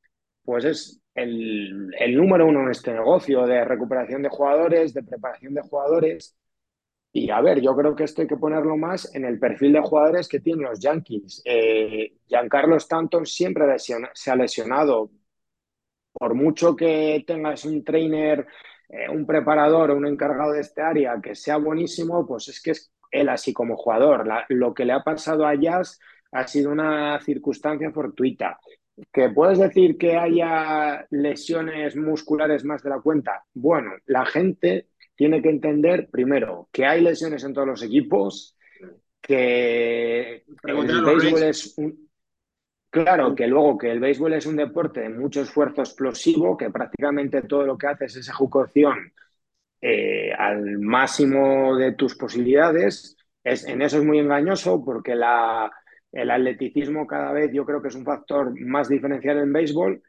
pues 0.44 0.66
es 0.66 1.02
el, 1.16 1.90
el, 1.98 2.16
número 2.16 2.46
uno 2.46 2.64
en 2.64 2.72
este 2.72 2.94
negocio 2.94 3.46
de 3.46 3.64
recuperación 3.64 4.22
de 4.22 4.30
jugadores, 4.30 4.94
de 4.94 5.04
preparación 5.04 5.54
de 5.54 5.62
jugadores. 5.62 6.38
Y 7.20 7.32
a 7.32 7.42
ver, 7.42 7.60
yo 7.62 7.76
creo 7.76 7.96
que 7.96 8.04
esto 8.04 8.22
hay 8.22 8.28
que 8.28 8.38
ponerlo 8.38 8.78
más 8.78 9.14
en 9.16 9.26
el 9.26 9.40
perfil 9.40 9.74
de 9.74 9.82
jugadores 9.82 10.28
que 10.28 10.40
tienen 10.40 10.66
los 10.66 10.80
Yankees. 10.80 11.42
Eh, 11.46 12.14
Giancarlo 12.28 12.76
Stanton 12.76 13.26
siempre 13.26 13.66
se 13.80 14.32
ha 14.32 14.36
lesionado. 14.36 15.10
Por 16.14 16.36
mucho 16.36 16.76
que 16.76 17.24
tengas 17.26 17.66
un 17.66 17.84
trainer, 17.84 18.46
eh, 18.90 19.10
un 19.10 19.26
preparador 19.26 19.90
o 19.90 19.98
un 19.98 20.06
encargado 20.06 20.52
de 20.52 20.62
este 20.62 20.84
área 20.84 21.20
que 21.20 21.34
sea 21.34 21.58
buenísimo, 21.58 22.24
pues 22.28 22.50
es 22.50 22.62
que 22.62 22.72
es 22.72 22.92
él 23.10 23.30
así 23.30 23.52
como 23.52 23.78
jugador. 23.78 24.28
Lo 24.50 24.76
que 24.76 24.86
le 24.86 24.94
ha 24.94 25.04
pasado 25.04 25.48
a 25.48 25.56
Jazz 25.56 26.00
ha 26.32 26.46
sido 26.48 26.72
una 26.72 27.20
circunstancia 27.22 27.92
fortuita. 27.92 28.60
¿Que 29.12 29.30
puedes 29.30 29.58
decir 29.58 29.98
que 29.98 30.18
haya 30.18 31.08
lesiones 31.10 31.96
musculares 31.96 32.64
más 32.64 32.84
de 32.84 32.92
la 32.92 33.00
cuenta? 33.00 33.44
Bueno, 33.56 33.92
la 34.06 34.24
gente 34.26 34.90
tiene 35.18 35.42
que 35.42 35.50
entender 35.50 36.08
primero 36.10 36.70
que 36.72 36.86
hay 36.86 37.02
lesiones 37.02 37.44
en 37.44 37.54
todos 37.54 37.68
los 37.68 37.84
equipos, 37.84 38.56
que 39.20 40.46
el 40.64 41.06
béisbol 41.06 41.44
es 41.44 41.74
un... 41.78 42.08
Claro, 42.90 43.36
que 43.36 43.48
luego 43.48 43.78
que 43.78 43.92
el 43.92 44.00
béisbol 44.00 44.34
es 44.34 44.46
un 44.46 44.56
deporte 44.56 45.02
de 45.02 45.10
mucho 45.10 45.42
esfuerzo 45.42 45.82
explosivo, 45.82 46.56
que 46.56 46.70
prácticamente 46.70 47.42
todo 47.42 47.66
lo 47.66 47.78
que 47.78 47.88
haces 47.88 48.16
es 48.16 48.30
ejecución 48.30 49.12
eh, 49.82 50.32
al 50.32 50.80
máximo 50.80 51.76
de 51.76 51.94
tus 51.94 52.16
posibilidades. 52.16 53.18
Es, 53.44 53.68
en 53.68 53.82
eso 53.82 53.98
es 53.98 54.04
muy 54.04 54.20
engañoso 54.20 54.84
porque 54.86 55.16
la, 55.16 55.70
el 56.12 56.32
atleticismo 56.32 57.08
cada 57.08 57.32
vez 57.34 57.52
yo 57.52 57.66
creo 57.66 57.82
que 57.82 57.90
es 57.90 57.96
un 57.96 58.06
factor 58.06 58.58
más 58.62 58.88
diferencial 58.88 59.40
en 59.40 59.52
béisbol 59.52 60.02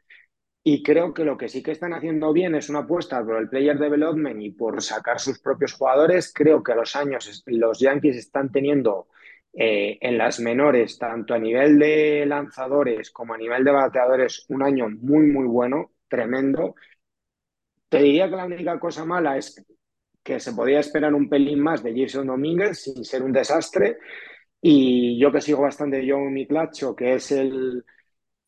y 0.71 0.83
creo 0.83 1.15
que 1.15 1.23
lo 1.23 1.35
que 1.35 1.49
sí 1.49 1.63
que 1.63 1.71
están 1.71 1.93
haciendo 1.93 2.31
bien 2.31 2.53
es 2.53 2.69
una 2.69 2.79
apuesta 2.79 3.25
por 3.25 3.37
el 3.37 3.49
player 3.49 3.79
development 3.79 4.39
y 4.39 4.51
por 4.51 4.83
sacar 4.83 5.19
sus 5.19 5.39
propios 5.39 5.73
jugadores. 5.73 6.31
Creo 6.31 6.61
que 6.61 6.73
a 6.73 6.75
los 6.75 6.95
años 6.95 7.43
los 7.47 7.79
Yankees 7.79 8.17
están 8.17 8.51
teniendo 8.51 9.07
eh, 9.51 9.97
en 9.99 10.19
las 10.19 10.39
menores, 10.39 10.99
tanto 10.99 11.33
a 11.33 11.39
nivel 11.39 11.79
de 11.79 12.23
lanzadores 12.27 13.09
como 13.09 13.33
a 13.33 13.37
nivel 13.39 13.63
de 13.63 13.71
bateadores, 13.71 14.45
un 14.49 14.61
año 14.61 14.87
muy, 14.89 15.25
muy 15.25 15.47
bueno, 15.47 15.93
tremendo. 16.07 16.75
Te 17.89 18.03
diría 18.03 18.29
que 18.29 18.35
la 18.35 18.45
única 18.45 18.79
cosa 18.79 19.05
mala 19.05 19.37
es 19.37 19.65
que 20.21 20.39
se 20.39 20.53
podía 20.53 20.81
esperar 20.81 21.15
un 21.15 21.27
pelín 21.27 21.61
más 21.61 21.81
de 21.81 21.99
Jason 21.99 22.27
Domínguez 22.27 22.77
sin 22.83 23.03
ser 23.03 23.23
un 23.23 23.31
desastre. 23.31 23.97
Y 24.61 25.19
yo 25.19 25.31
que 25.31 25.41
sigo 25.41 25.61
bastante 25.63 26.05
John 26.07 26.31
Miclacho, 26.31 26.95
que 26.95 27.15
es 27.15 27.31
el, 27.31 27.83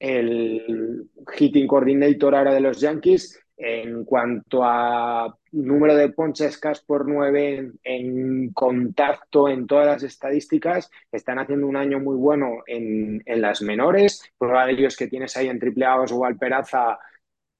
el 0.01 1.07
hitting 1.37 1.67
coordinator 1.67 2.33
ahora 2.33 2.53
de 2.53 2.61
los 2.61 2.81
Yankees, 2.81 3.39
en 3.55 4.03
cuanto 4.03 4.63
a 4.63 5.37
número 5.51 5.95
de 5.95 6.09
ponches 6.09 6.57
cas 6.57 6.81
por 6.81 7.07
nueve 7.07 7.71
en, 7.83 8.51
contacto 8.51 9.47
en 9.47 9.67
todas 9.67 9.85
las 9.85 10.03
estadísticas, 10.03 10.89
están 11.11 11.37
haciendo 11.37 11.67
un 11.67 11.75
año 11.75 11.99
muy 11.99 12.15
bueno 12.15 12.63
en, 12.65 13.21
en 13.23 13.41
las 13.41 13.61
menores. 13.61 14.23
Prueba 14.39 14.65
de 14.65 14.73
ellos 14.73 14.97
que 14.97 15.07
tienes 15.07 15.37
ahí 15.37 15.47
en 15.49 15.59
AAA 15.61 16.01
Oswald 16.01 16.39
Peraza, 16.39 16.97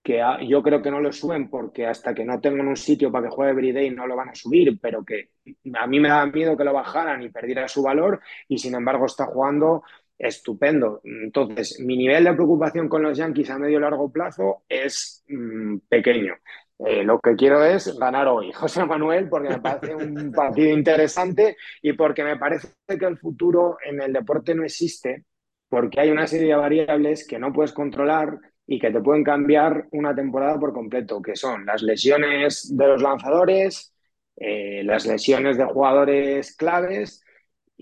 que 0.01 0.19
a, 0.19 0.41
yo 0.41 0.63
creo 0.63 0.81
que 0.81 0.89
no 0.89 0.99
lo 0.99 1.11
suben 1.11 1.47
porque 1.47 1.85
hasta 1.85 2.15
que 2.15 2.25
no 2.25 2.41
tengan 2.41 2.67
un 2.67 2.77
sitio 2.77 3.11
para 3.11 3.27
que 3.27 3.35
juegue 3.35 3.51
Everyday 3.51 3.91
no 3.91 4.07
lo 4.07 4.15
van 4.15 4.29
a 4.29 4.35
subir, 4.35 4.79
pero 4.81 5.05
que 5.05 5.29
a 5.75 5.85
mí 5.85 5.99
me 5.99 6.09
da 6.09 6.25
miedo 6.25 6.57
que 6.57 6.63
lo 6.63 6.73
bajaran 6.73 7.21
y 7.21 7.29
perdiera 7.29 7.67
su 7.67 7.83
valor 7.83 8.19
y 8.47 8.57
sin 8.57 8.73
embargo 8.73 9.05
está 9.05 9.25
jugando 9.25 9.83
estupendo. 10.21 11.01
Entonces, 11.03 11.79
mi 11.79 11.97
nivel 11.97 12.23
de 12.23 12.33
preocupación 12.33 12.87
con 12.87 13.01
los 13.01 13.17
Yankees 13.17 13.49
a 13.49 13.57
medio 13.57 13.79
y 13.79 13.81
largo 13.81 14.11
plazo 14.11 14.63
es 14.69 15.23
mmm, 15.27 15.77
pequeño. 15.89 16.35
Eh, 16.79 17.03
lo 17.03 17.19
que 17.19 17.35
quiero 17.35 17.63
es 17.63 17.97
ganar 17.97 18.27
hoy, 18.27 18.51
José 18.53 18.85
Manuel, 18.85 19.29
porque 19.29 19.49
me 19.49 19.59
parece 19.59 19.95
un 19.95 20.31
partido 20.35 20.69
interesante 20.69 21.57
y 21.81 21.93
porque 21.93 22.23
me 22.23 22.37
parece 22.37 22.69
que 22.87 23.05
el 23.05 23.17
futuro 23.17 23.77
en 23.83 24.01
el 24.01 24.13
deporte 24.13 24.53
no 24.55 24.63
existe, 24.63 25.25
porque 25.69 25.99
hay 25.99 26.11
una 26.11 26.27
serie 26.27 26.49
de 26.49 26.55
variables 26.55 27.27
que 27.27 27.39
no 27.39 27.51
puedes 27.51 27.73
controlar 27.73 28.37
y 28.67 28.79
que 28.79 28.91
te 28.91 29.01
pueden 29.01 29.23
cambiar 29.23 29.87
una 29.91 30.15
temporada 30.15 30.59
por 30.59 30.73
completo, 30.73 31.21
que 31.21 31.35
son 31.35 31.65
las 31.65 31.81
lesiones 31.81 32.75
de 32.75 32.87
los 32.87 33.01
lanzadores, 33.01 33.93
eh, 34.35 34.83
las 34.83 35.05
lesiones 35.05 35.57
de 35.57 35.65
jugadores 35.65 36.55
claves 36.55 37.23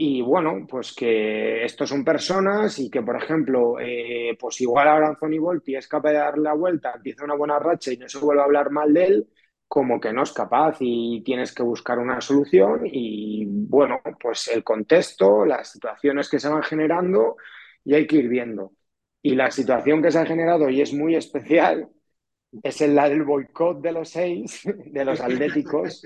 y 0.02 0.22
bueno, 0.22 0.66
pues 0.66 0.94
que 0.94 1.66
estos 1.66 1.90
son 1.90 2.06
personas 2.06 2.80
y 2.80 2.90
que, 2.90 3.02
por 3.02 3.22
ejemplo, 3.22 3.78
eh, 3.82 4.38
pues 4.40 4.62
igual 4.62 4.88
ahora 4.88 5.10
Anthony 5.10 5.40
Volpi 5.42 5.76
es 5.76 5.90
capaz 5.90 6.12
de 6.12 6.18
dar 6.20 6.38
la 6.38 6.54
vuelta, 6.54 6.94
empieza 6.96 7.26
una 7.26 7.36
buena 7.36 7.60
racha 7.60 7.92
y 7.92 7.98
no 7.98 8.08
se 8.08 8.18
vuelve 8.18 8.42
a 8.42 8.46
hablar 8.46 8.72
mal 8.72 8.94
de 8.94 9.06
él, 9.06 9.30
como 9.68 10.00
que 10.00 10.14
no 10.14 10.24
es 10.24 10.32
capaz 10.32 10.78
y 10.80 11.22
tienes 11.26 11.54
que 11.54 11.64
buscar 11.64 12.00
una 12.00 12.22
solución 12.22 12.84
y 12.86 13.46
bueno, 13.46 14.00
pues 14.22 14.48
el 14.48 14.64
contexto, 14.64 15.44
las 15.46 15.70
situaciones 15.74 16.30
que 16.30 16.40
se 16.40 16.48
van 16.48 16.64
generando 16.64 17.36
y 17.84 17.94
hay 17.96 18.08
que 18.08 18.18
ir 18.18 18.30
viendo. 18.30 18.72
Y 19.22 19.36
la 19.36 19.52
situación 19.52 20.02
que 20.02 20.12
se 20.12 20.20
ha 20.20 20.26
generado 20.26 20.70
y 20.70 20.80
es 20.80 20.94
muy 20.94 21.16
especial 21.16 21.90
es 22.64 22.80
la 22.82 23.10
del 23.10 23.24
boicot 23.24 23.82
de 23.82 23.92
los 23.92 24.10
seis, 24.10 24.62
de 24.86 25.04
los 25.04 25.20
atléticos, 25.22 26.04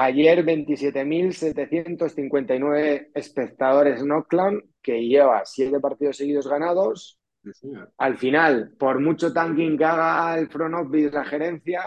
Ayer 0.00 0.44
27.759 0.44 3.10
espectadores 3.14 4.00
en 4.00 4.12
Oakland, 4.12 4.62
que 4.80 5.04
lleva 5.06 5.42
siete 5.44 5.80
partidos 5.80 6.16
seguidos 6.16 6.48
ganados. 6.48 7.18
Sí, 7.52 7.68
Al 7.96 8.16
final, 8.16 8.74
por 8.78 9.00
mucho 9.00 9.32
tanking 9.32 9.76
que 9.76 9.84
haga 9.84 10.38
el 10.38 10.48
front 10.48 10.74
office, 10.74 11.10
la 11.10 11.24
gerencia, 11.24 11.82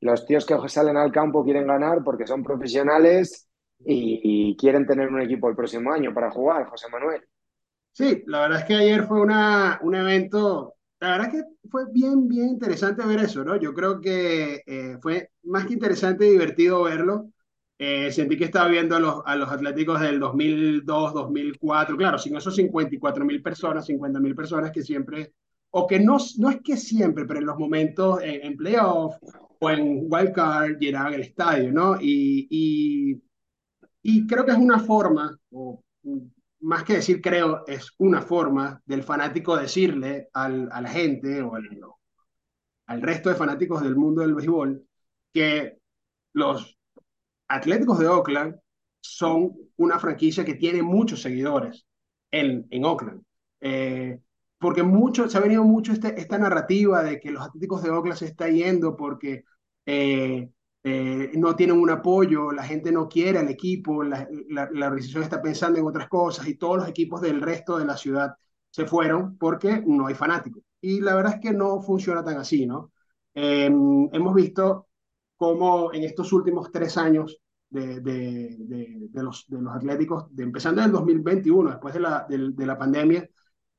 los 0.00 0.26
tíos 0.26 0.44
que 0.44 0.56
salen 0.68 0.96
al 0.96 1.12
campo 1.12 1.44
quieren 1.44 1.66
ganar 1.66 2.02
porque 2.04 2.26
son 2.26 2.42
profesionales 2.42 3.48
y, 3.84 4.50
y 4.50 4.56
quieren 4.56 4.86
tener 4.86 5.08
un 5.08 5.20
equipo 5.20 5.48
el 5.48 5.54
próximo 5.54 5.92
año 5.92 6.12
para 6.12 6.30
jugar, 6.32 6.66
José 6.66 6.88
Manuel. 6.90 7.22
Sí, 7.92 8.22
la 8.26 8.40
verdad 8.42 8.60
es 8.60 8.64
que 8.64 8.74
ayer 8.74 9.04
fue 9.06 9.20
una, 9.20 9.78
un 9.82 9.94
evento 9.94 10.74
la 11.02 11.10
verdad 11.18 11.34
es 11.34 11.42
que 11.42 11.68
fue 11.68 11.82
bien, 11.92 12.28
bien 12.28 12.50
interesante 12.50 13.04
ver 13.04 13.18
eso, 13.18 13.42
¿no? 13.44 13.56
Yo 13.56 13.74
creo 13.74 14.00
que 14.00 14.62
eh, 14.64 14.96
fue 15.02 15.30
más 15.42 15.66
que 15.66 15.72
interesante 15.72 16.24
y 16.26 16.30
divertido 16.30 16.84
verlo. 16.84 17.32
Eh, 17.84 18.12
sentí 18.12 18.36
que 18.36 18.44
estaba 18.44 18.68
viendo 18.68 18.94
a 18.94 19.00
los, 19.00 19.22
a 19.24 19.34
los 19.34 19.50
Atléticos 19.50 20.00
del 20.00 20.20
2002, 20.20 21.14
2004, 21.14 21.96
claro, 21.96 22.16
sin 22.16 22.36
esos 22.36 22.54
54 22.54 23.24
mil 23.24 23.42
personas, 23.42 23.86
50 23.86 24.20
mil 24.20 24.36
personas 24.36 24.70
que 24.70 24.84
siempre, 24.84 25.34
o 25.70 25.84
que 25.88 25.98
no, 25.98 26.16
no 26.38 26.50
es 26.50 26.60
que 26.62 26.76
siempre, 26.76 27.24
pero 27.24 27.40
en 27.40 27.46
los 27.46 27.58
momentos 27.58 28.22
en, 28.22 28.46
en 28.46 28.56
playoff 28.56 29.16
o 29.58 29.68
en 29.68 30.06
wildcard 30.08 30.78
llenaban 30.78 31.14
el 31.14 31.22
estadio, 31.22 31.72
¿no? 31.72 31.96
Y, 32.00 32.46
y, 32.50 33.20
y 34.00 34.28
creo 34.28 34.44
que 34.44 34.52
es 34.52 34.58
una 34.58 34.78
forma, 34.78 35.36
o 35.50 35.82
más 36.60 36.84
que 36.84 36.94
decir 36.94 37.20
creo, 37.20 37.64
es 37.66 37.90
una 37.98 38.22
forma 38.22 38.80
del 38.86 39.02
fanático 39.02 39.56
decirle 39.56 40.28
al, 40.34 40.68
a 40.70 40.80
la 40.82 40.88
gente 40.88 41.42
o 41.42 41.56
al, 41.56 41.68
al 42.86 43.02
resto 43.02 43.28
de 43.28 43.34
fanáticos 43.34 43.82
del 43.82 43.96
mundo 43.96 44.20
del 44.20 44.36
béisbol 44.36 44.86
que 45.32 45.80
los 46.32 46.78
Atléticos 47.52 47.98
de 47.98 48.08
Oakland 48.08 48.56
son 49.00 49.52
una 49.76 49.98
franquicia 49.98 50.44
que 50.44 50.54
tiene 50.54 50.82
muchos 50.82 51.20
seguidores 51.20 51.86
en, 52.30 52.66
en 52.70 52.84
Oakland. 52.84 53.22
Eh, 53.60 54.18
porque 54.58 54.82
mucho, 54.82 55.28
se 55.28 55.36
ha 55.36 55.40
venido 55.40 55.62
mucho 55.64 55.92
este, 55.92 56.18
esta 56.18 56.38
narrativa 56.38 57.02
de 57.02 57.20
que 57.20 57.30
los 57.30 57.44
Atléticos 57.44 57.82
de 57.82 57.90
Oakland 57.90 58.18
se 58.18 58.26
está 58.26 58.48
yendo 58.48 58.96
porque 58.96 59.44
eh, 59.84 60.48
eh, 60.82 61.30
no 61.34 61.54
tienen 61.54 61.78
un 61.78 61.90
apoyo, 61.90 62.52
la 62.52 62.64
gente 62.64 62.90
no 62.90 63.08
quiere 63.08 63.38
al 63.38 63.48
equipo, 63.48 64.02
la, 64.02 64.26
la, 64.48 64.70
la, 64.72 64.86
organización 64.86 65.22
está 65.22 65.42
pensando 65.42 65.78
en 65.78 65.86
otras 65.86 66.08
cosas 66.08 66.48
y 66.48 66.56
todos 66.56 66.78
los 66.78 66.88
equipos 66.88 67.20
del 67.20 67.42
resto 67.42 67.76
de 67.78 67.84
la 67.84 67.96
ciudad 67.98 68.34
se 68.70 68.86
fueron 68.86 69.36
porque 69.36 69.82
no 69.86 70.06
hay 70.06 70.14
fanáticos. 70.14 70.62
Y 70.80 71.00
la 71.00 71.14
verdad 71.14 71.34
es 71.34 71.40
que 71.40 71.52
no 71.52 71.82
funciona 71.82 72.24
tan 72.24 72.38
así, 72.38 72.66
¿no? 72.66 72.92
hemos 73.34 74.34
visto 74.34 74.88
cómo 75.42 75.92
en 75.92 76.04
estos 76.04 76.32
últimos 76.32 76.70
tres 76.70 76.96
años 76.96 77.41
de, 77.72 78.00
de, 78.00 78.56
de, 79.10 79.22
los, 79.22 79.46
de 79.48 79.60
los 79.60 79.74
atléticos, 79.74 80.26
empezando 80.38 80.80
en 80.80 80.86
el 80.86 80.92
2021, 80.92 81.70
después 81.70 81.94
de 81.94 82.00
la, 82.00 82.26
de, 82.28 82.66
la 82.66 82.78
pandemia, 82.78 83.28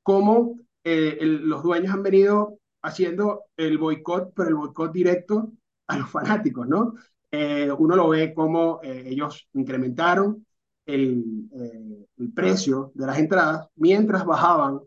cómo 0.02 0.60
eh, 0.84 1.18
el, 1.22 1.48
los 1.48 1.64
dueños 1.64 1.94
han 1.94 2.04
venido 2.04 2.60
haciendo 2.82 3.46
el 3.56 3.78
boicot, 3.78 4.34
pero 4.36 4.50
el 4.50 4.56
boicot 4.56 4.92
directo 4.92 5.52
a 5.88 5.98
los 5.98 6.10
fanáticos, 6.10 6.68
¿no? 6.68 6.96
eh, 7.34 7.72
uno 7.80 7.96
lo 7.96 8.10
ve 8.10 8.32
como 8.32 8.80
eh, 8.84 9.06
ellos 9.08 9.50
incrementaron 9.54 10.46
el, 10.86 11.50
eh, 11.52 12.06
el, 12.18 12.32
precio 12.32 12.92
de 12.94 13.08
las 13.08 13.18
entradas 13.18 13.70
mientras 13.76 14.24
bajaban 14.24 14.80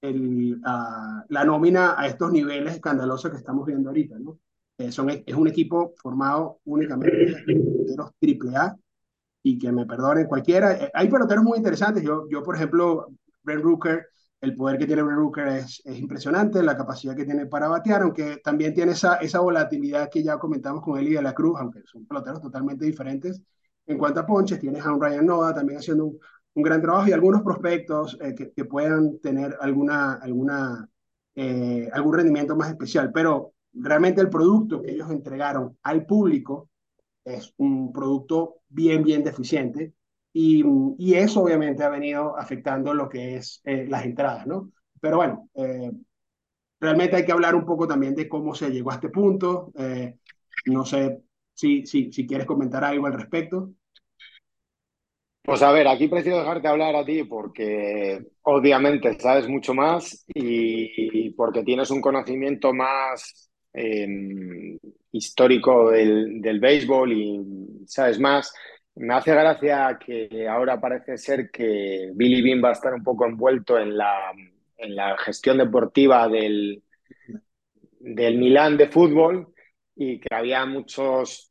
el, 0.00 0.60
la 0.60 1.44
nómina 1.44 1.94
a 1.96 2.08
estos 2.08 2.32
niveles 2.32 2.74
escandalosos 2.74 3.30
que 3.30 3.36
estamos 3.36 3.64
viendo 3.66 3.90
ahorita. 3.90 4.18
¿no? 4.18 4.40
Son, 4.90 5.10
es 5.10 5.34
un 5.34 5.48
equipo 5.48 5.94
formado 5.96 6.60
únicamente 6.64 7.16
de 7.46 7.96
los 7.96 8.10
AAA 8.20 8.76
y 9.42 9.58
que 9.58 9.72
me 9.72 9.86
perdonen 9.86 10.26
cualquiera. 10.26 10.90
Hay 10.94 11.08
peloteros 11.08 11.44
muy 11.44 11.58
interesantes. 11.58 12.02
Yo, 12.02 12.26
yo 12.30 12.42
por 12.42 12.56
ejemplo, 12.56 13.08
Brent 13.42 13.62
Rooker 13.62 14.06
el 14.44 14.54
poder 14.54 14.78
que 14.78 14.86
tiene 14.86 15.02
Brooker 15.02 15.48
es, 15.48 15.82
es, 15.84 15.98
impresionante, 15.98 16.62
la 16.62 16.76
capacidad 16.76 17.16
que 17.16 17.24
tiene 17.24 17.46
para 17.46 17.68
batear, 17.68 18.02
aunque 18.02 18.36
también 18.44 18.74
tiene 18.74 18.92
esa, 18.92 19.16
esa 19.16 19.40
volatilidad 19.40 20.10
que 20.10 20.22
ya 20.22 20.38
comentamos 20.38 20.82
con 20.82 20.98
él 20.98 21.08
y 21.08 21.14
de 21.14 21.22
la 21.22 21.32
Cruz, 21.34 21.58
aunque 21.58 21.80
son 21.86 22.06
peloteros 22.06 22.42
totalmente 22.42 22.84
diferentes. 22.84 23.40
En 23.86 23.98
cuanto 23.98 24.20
a 24.20 24.26
ponches, 24.26 24.60
tienes 24.60 24.84
a 24.84 24.92
un 24.92 25.00
Ryan 25.00 25.26
Noda 25.26 25.54
también 25.54 25.78
haciendo 25.78 26.04
un, 26.06 26.18
un 26.54 26.62
gran 26.62 26.80
trabajo 26.80 27.08
y 27.08 27.12
algunos 27.12 27.42
prospectos 27.42 28.18
eh, 28.20 28.34
que, 28.34 28.64
puedan 28.64 29.18
tener 29.18 29.56
alguna, 29.60 30.14
alguna, 30.14 30.88
eh, 31.34 31.88
algún 31.92 32.14
rendimiento 32.14 32.54
más 32.56 32.68
especial, 32.68 33.10
pero 33.12 33.53
realmente 33.74 34.20
el 34.20 34.30
producto 34.30 34.82
que 34.82 34.92
ellos 34.92 35.10
entregaron 35.10 35.76
al 35.82 36.06
público 36.06 36.68
es 37.24 37.52
un 37.56 37.92
producto 37.92 38.56
bien, 38.68 39.02
bien 39.02 39.24
deficiente 39.24 39.92
y, 40.32 40.64
y, 40.98 41.14
eso 41.14 41.42
obviamente 41.42 41.84
ha 41.84 41.88
venido 41.88 42.36
afectando 42.36 42.92
lo 42.92 43.08
que 43.08 43.36
es 43.36 43.60
eh, 43.64 43.86
las 43.88 44.04
entradas, 44.04 44.46
¿no? 44.46 44.72
Pero 45.00 45.16
bueno, 45.18 45.48
eh, 45.54 45.92
realmente 46.80 47.16
hay 47.16 47.24
que 47.24 47.32
hablar 47.32 47.54
un 47.54 47.64
poco 47.64 47.86
también 47.86 48.14
de 48.14 48.28
cómo 48.28 48.54
se 48.54 48.70
llegó 48.70 48.90
a 48.90 48.94
este 48.94 49.10
punto. 49.10 49.72
Eh, 49.78 50.16
no 50.66 50.84
sé 50.84 51.20
si, 51.52 51.86
si, 51.86 52.12
si 52.12 52.26
quieres 52.26 52.46
comentar 52.46 52.82
algo 52.82 53.06
al 53.06 53.12
respecto. 53.12 53.70
Pues 55.44 55.60
a 55.60 55.72
ver, 55.72 55.86
aquí 55.86 56.08
prefiero 56.08 56.38
dejarte 56.38 56.68
hablar 56.68 56.96
a 56.96 57.04
ti 57.04 57.22
porque 57.24 58.18
obviamente 58.42 59.20
sabes 59.20 59.46
mucho 59.46 59.74
más 59.74 60.24
y, 60.34 61.30
porque 61.30 61.62
tienes 61.62 61.90
un 61.90 62.00
conocimiento 62.00 62.72
más 62.72 63.50
eh, 63.74 64.78
histórico 65.12 65.90
del, 65.90 66.40
del 66.40 66.60
béisbol 66.60 67.12
y 67.12 67.84
sabes 67.86 68.18
más. 68.20 68.54
Me 68.96 69.12
hace 69.14 69.32
gracia 69.32 69.98
que 69.98 70.46
ahora 70.48 70.80
parece 70.80 71.18
ser 71.18 71.50
que 71.50 72.10
Billy 72.14 72.40
Bean 72.42 72.62
va 72.62 72.68
a 72.68 72.72
estar 72.72 72.94
un 72.94 73.02
poco 73.02 73.26
envuelto 73.26 73.76
en 73.78 73.96
la, 73.96 74.32
en 74.76 74.94
la 74.94 75.18
gestión 75.18 75.58
deportiva 75.58 76.28
del, 76.28 76.82
del 77.98 78.38
Milán 78.38 78.76
de 78.76 78.86
fútbol 78.86 79.52
y 79.96 80.20
que 80.20 80.32
había 80.32 80.64
muchos 80.64 81.50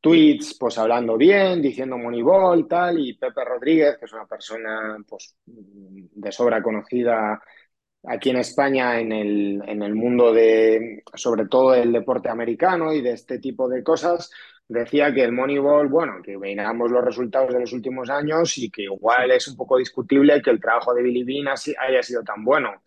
tweets 0.00 0.56
pues 0.58 0.78
hablando 0.78 1.18
bien, 1.18 1.60
diciendo 1.60 1.98
Moneyball 1.98 2.66
tal, 2.66 2.98
y 2.98 3.14
Pepe 3.14 3.44
Rodríguez, 3.44 3.98
que 3.98 4.06
es 4.06 4.12
una 4.14 4.26
persona 4.26 4.96
pues 5.06 5.36
de 5.44 6.32
sobra 6.32 6.62
conocida 6.62 7.40
aquí 8.04 8.30
en 8.30 8.36
España 8.38 9.00
en 9.00 9.12
el, 9.12 9.62
en 9.66 9.82
el 9.82 9.94
mundo 9.94 10.32
de, 10.32 11.02
sobre 11.14 11.46
todo 11.46 11.74
el 11.74 11.92
deporte 11.92 12.28
americano 12.28 12.92
y 12.92 13.00
de 13.00 13.12
este 13.12 13.38
tipo 13.38 13.68
de 13.68 13.82
cosas, 13.82 14.30
decía 14.68 15.12
que 15.12 15.24
el 15.24 15.32
Moneyball, 15.32 15.88
bueno, 15.88 16.20
que 16.22 16.36
veíamos 16.36 16.90
los 16.90 17.04
resultados 17.04 17.52
de 17.52 17.60
los 17.60 17.72
últimos 17.72 18.10
años 18.10 18.56
y 18.58 18.70
que 18.70 18.82
igual 18.82 19.30
es 19.30 19.48
un 19.48 19.56
poco 19.56 19.78
discutible 19.78 20.42
que 20.42 20.50
el 20.50 20.60
trabajo 20.60 20.94
de 20.94 21.02
Billy 21.02 21.24
Bean 21.24 21.48
haya 21.48 22.02
sido 22.02 22.22
tan 22.22 22.44
bueno. 22.44 22.82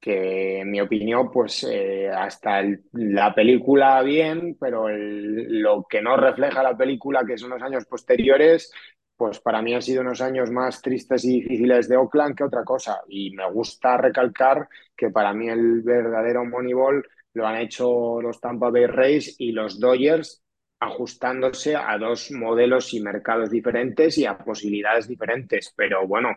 Que 0.00 0.60
en 0.60 0.70
mi 0.72 0.80
opinión, 0.80 1.30
pues 1.30 1.62
eh, 1.62 2.08
hasta 2.10 2.60
la 2.92 3.32
película 3.32 4.02
bien, 4.02 4.56
pero 4.58 4.88
lo 4.88 5.86
que 5.88 6.02
no 6.02 6.16
refleja 6.16 6.60
la 6.60 6.76
película, 6.76 7.24
que 7.24 7.38
son 7.38 7.50
los 7.50 7.62
años 7.62 7.86
posteriores, 7.86 8.72
pues 9.16 9.40
para 9.40 9.62
mí 9.62 9.74
han 9.74 9.82
sido 9.82 10.00
unos 10.00 10.20
años 10.20 10.50
más 10.50 10.82
tristes 10.82 11.24
y 11.24 11.40
difíciles 11.40 11.88
de 11.88 11.96
Oakland 11.96 12.36
que 12.36 12.44
otra 12.44 12.64
cosa. 12.64 13.02
Y 13.08 13.30
me 13.30 13.50
gusta 13.50 13.96
recalcar 13.96 14.68
que 14.96 15.10
para 15.10 15.32
mí 15.32 15.48
el 15.48 15.82
verdadero 15.82 16.44
Moneyball 16.44 17.06
lo 17.34 17.46
han 17.46 17.56
hecho 17.56 18.20
los 18.20 18.40
Tampa 18.40 18.70
Bay 18.70 18.86
Rays 18.86 19.36
y 19.38 19.52
los 19.52 19.78
Dodgers 19.78 20.42
ajustándose 20.80 21.76
a 21.76 21.96
dos 21.96 22.32
modelos 22.32 22.92
y 22.92 23.00
mercados 23.00 23.50
diferentes 23.50 24.18
y 24.18 24.26
a 24.26 24.36
posibilidades 24.36 25.06
diferentes. 25.06 25.72
Pero 25.76 26.06
bueno, 26.08 26.30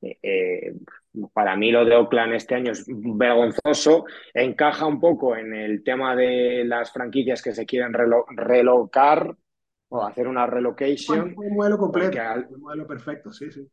eh, 0.00 0.18
eh, 0.22 0.74
para 1.32 1.56
mí 1.56 1.72
lo 1.72 1.84
de 1.84 1.96
Oakland 1.96 2.34
este 2.34 2.54
año 2.54 2.72
es 2.72 2.84
vergonzoso. 2.86 4.04
Encaja 4.32 4.86
un 4.86 5.00
poco 5.00 5.36
en 5.36 5.52
el 5.54 5.82
tema 5.82 6.14
de 6.14 6.64
las 6.64 6.92
franquicias 6.92 7.42
que 7.42 7.52
se 7.52 7.66
quieren 7.66 7.92
relo 7.92 8.24
relocar 8.28 9.34
o 9.90 10.04
hacer 10.04 10.28
una 10.28 10.46
relocation. 10.46 11.34
Un 11.36 11.56
modelo 11.56 11.78
completo, 11.78 12.20
al, 12.20 12.46
un 12.50 12.60
modelo 12.60 12.86
perfecto, 12.86 13.32
sí, 13.32 13.50
sí. 13.50 13.68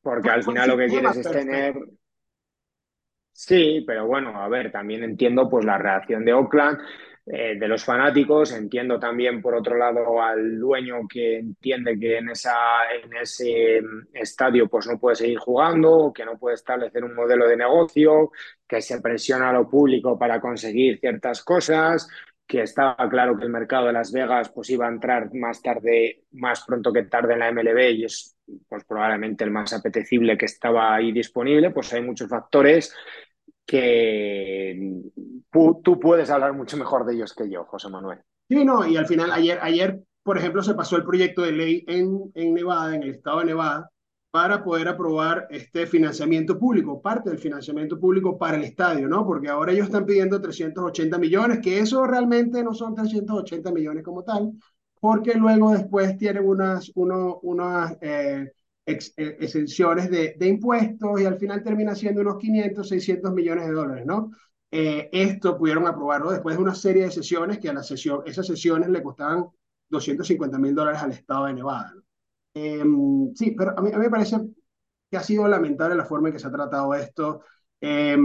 Porque 0.00 0.30
al 0.30 0.42
final 0.42 0.68
lo 0.68 0.76
que 0.76 0.86
quieres 0.86 1.16
es 1.16 1.30
tener... 1.30 1.74
Sí, 3.34 3.82
pero 3.86 4.06
bueno, 4.06 4.36
a 4.42 4.48
ver, 4.48 4.70
también 4.70 5.02
entiendo 5.04 5.48
pues 5.48 5.64
la 5.64 5.78
reacción 5.78 6.24
de 6.24 6.34
Oakland 6.34 6.78
eh, 7.24 7.56
de 7.58 7.68
los 7.68 7.84
fanáticos. 7.84 8.52
Entiendo 8.52 8.98
también, 8.98 9.40
por 9.40 9.54
otro 9.54 9.76
lado, 9.76 10.20
al 10.20 10.58
dueño 10.58 11.06
que 11.08 11.38
entiende 11.38 11.98
que 11.98 12.18
en, 12.18 12.30
esa, 12.30 12.54
en 12.92 13.14
ese 13.16 13.80
estadio 14.12 14.68
pues 14.68 14.86
no 14.86 14.98
puede 14.98 15.16
seguir 15.16 15.38
jugando, 15.38 16.12
que 16.14 16.24
no 16.24 16.36
puede 16.38 16.56
establecer 16.56 17.04
un 17.04 17.14
modelo 17.14 17.48
de 17.48 17.56
negocio, 17.56 18.32
que 18.66 18.82
se 18.82 19.00
presiona 19.00 19.50
a 19.50 19.52
lo 19.52 19.68
público 19.70 20.18
para 20.18 20.40
conseguir 20.40 20.98
ciertas 20.98 21.42
cosas, 21.42 22.08
que 22.52 22.60
estaba 22.60 23.08
claro 23.08 23.34
que 23.34 23.44
el 23.44 23.50
mercado 23.50 23.86
de 23.86 23.94
Las 23.94 24.12
Vegas 24.12 24.50
pues 24.54 24.68
iba 24.68 24.84
a 24.84 24.90
entrar 24.90 25.34
más 25.34 25.62
tarde, 25.62 26.24
más 26.32 26.62
pronto 26.66 26.92
que 26.92 27.04
tarde 27.04 27.32
en 27.32 27.38
la 27.38 27.50
MLB 27.50 27.92
y 27.92 28.04
es 28.04 28.36
pues 28.68 28.84
probablemente 28.84 29.42
el 29.42 29.50
más 29.50 29.72
apetecible 29.72 30.36
que 30.36 30.44
estaba 30.44 30.94
ahí 30.94 31.12
disponible, 31.12 31.70
pues 31.70 31.90
hay 31.94 32.02
muchos 32.02 32.28
factores 32.28 32.94
que 33.64 35.00
tú 35.50 35.98
puedes 35.98 36.28
hablar 36.28 36.52
mucho 36.52 36.76
mejor 36.76 37.06
de 37.06 37.14
ellos 37.14 37.32
que 37.32 37.48
yo, 37.48 37.64
José 37.64 37.88
Manuel. 37.88 38.18
Sí, 38.46 38.62
no, 38.66 38.86
y 38.86 38.98
al 38.98 39.06
final, 39.06 39.32
ayer, 39.32 39.58
ayer 39.62 40.02
por 40.22 40.36
ejemplo, 40.36 40.62
se 40.62 40.74
pasó 40.74 40.96
el 40.96 41.04
proyecto 41.04 41.40
de 41.40 41.52
ley 41.52 41.84
en, 41.88 42.30
en 42.34 42.52
Nevada, 42.52 42.94
en 42.94 43.02
el 43.02 43.12
estado 43.12 43.38
de 43.38 43.46
Nevada, 43.46 43.88
para 44.32 44.64
poder 44.64 44.88
aprobar 44.88 45.46
este 45.50 45.86
financiamiento 45.86 46.58
público, 46.58 47.02
parte 47.02 47.28
del 47.28 47.38
financiamiento 47.38 48.00
público 48.00 48.38
para 48.38 48.56
el 48.56 48.64
estadio, 48.64 49.06
¿no? 49.06 49.26
Porque 49.26 49.48
ahora 49.50 49.72
ellos 49.72 49.86
están 49.86 50.06
pidiendo 50.06 50.40
380 50.40 51.18
millones, 51.18 51.60
que 51.60 51.78
eso 51.78 52.06
realmente 52.06 52.64
no 52.64 52.72
son 52.72 52.94
380 52.94 53.70
millones 53.72 54.02
como 54.02 54.24
tal, 54.24 54.52
porque 55.00 55.34
luego 55.34 55.72
después 55.72 56.16
tienen 56.16 56.48
unas, 56.48 56.90
uno, 56.94 57.40
unas 57.42 57.98
eh, 58.00 58.52
ex, 58.86 59.12
eh, 59.18 59.36
exenciones 59.38 60.10
de, 60.10 60.34
de, 60.38 60.48
impuestos 60.48 61.20
y 61.20 61.26
al 61.26 61.36
final 61.36 61.62
termina 61.62 61.94
siendo 61.94 62.22
unos 62.22 62.38
500, 62.38 62.88
600 62.88 63.32
millones 63.34 63.66
de 63.66 63.72
dólares, 63.72 64.06
¿no? 64.06 64.30
Eh, 64.70 65.10
esto 65.12 65.58
pudieron 65.58 65.86
aprobarlo 65.86 66.30
después 66.30 66.56
de 66.56 66.62
una 66.62 66.74
serie 66.74 67.04
de 67.04 67.10
sesiones 67.10 67.58
que 67.58 67.68
a 67.68 67.74
la 67.74 67.82
sesión, 67.82 68.22
esas 68.24 68.46
sesiones 68.46 68.88
le 68.88 69.02
costaban 69.02 69.46
250 69.90 70.58
mil 70.58 70.74
dólares 70.74 71.02
al 71.02 71.12
estado 71.12 71.44
de 71.44 71.52
Nevada. 71.52 71.92
¿no? 71.94 72.02
Eh, 72.54 72.84
sí, 73.34 73.52
pero 73.52 73.78
a 73.78 73.82
mí, 73.82 73.90
a 73.92 73.98
mí, 73.98 74.04
me 74.04 74.10
parece 74.10 74.36
que 75.10 75.16
ha 75.16 75.22
sido 75.22 75.48
lamentable 75.48 75.94
la 75.96 76.04
forma 76.04 76.28
en 76.28 76.34
que 76.34 76.40
se 76.40 76.48
ha 76.48 76.52
tratado 76.52 76.94
esto. 76.94 77.42
Eh, 77.80 78.16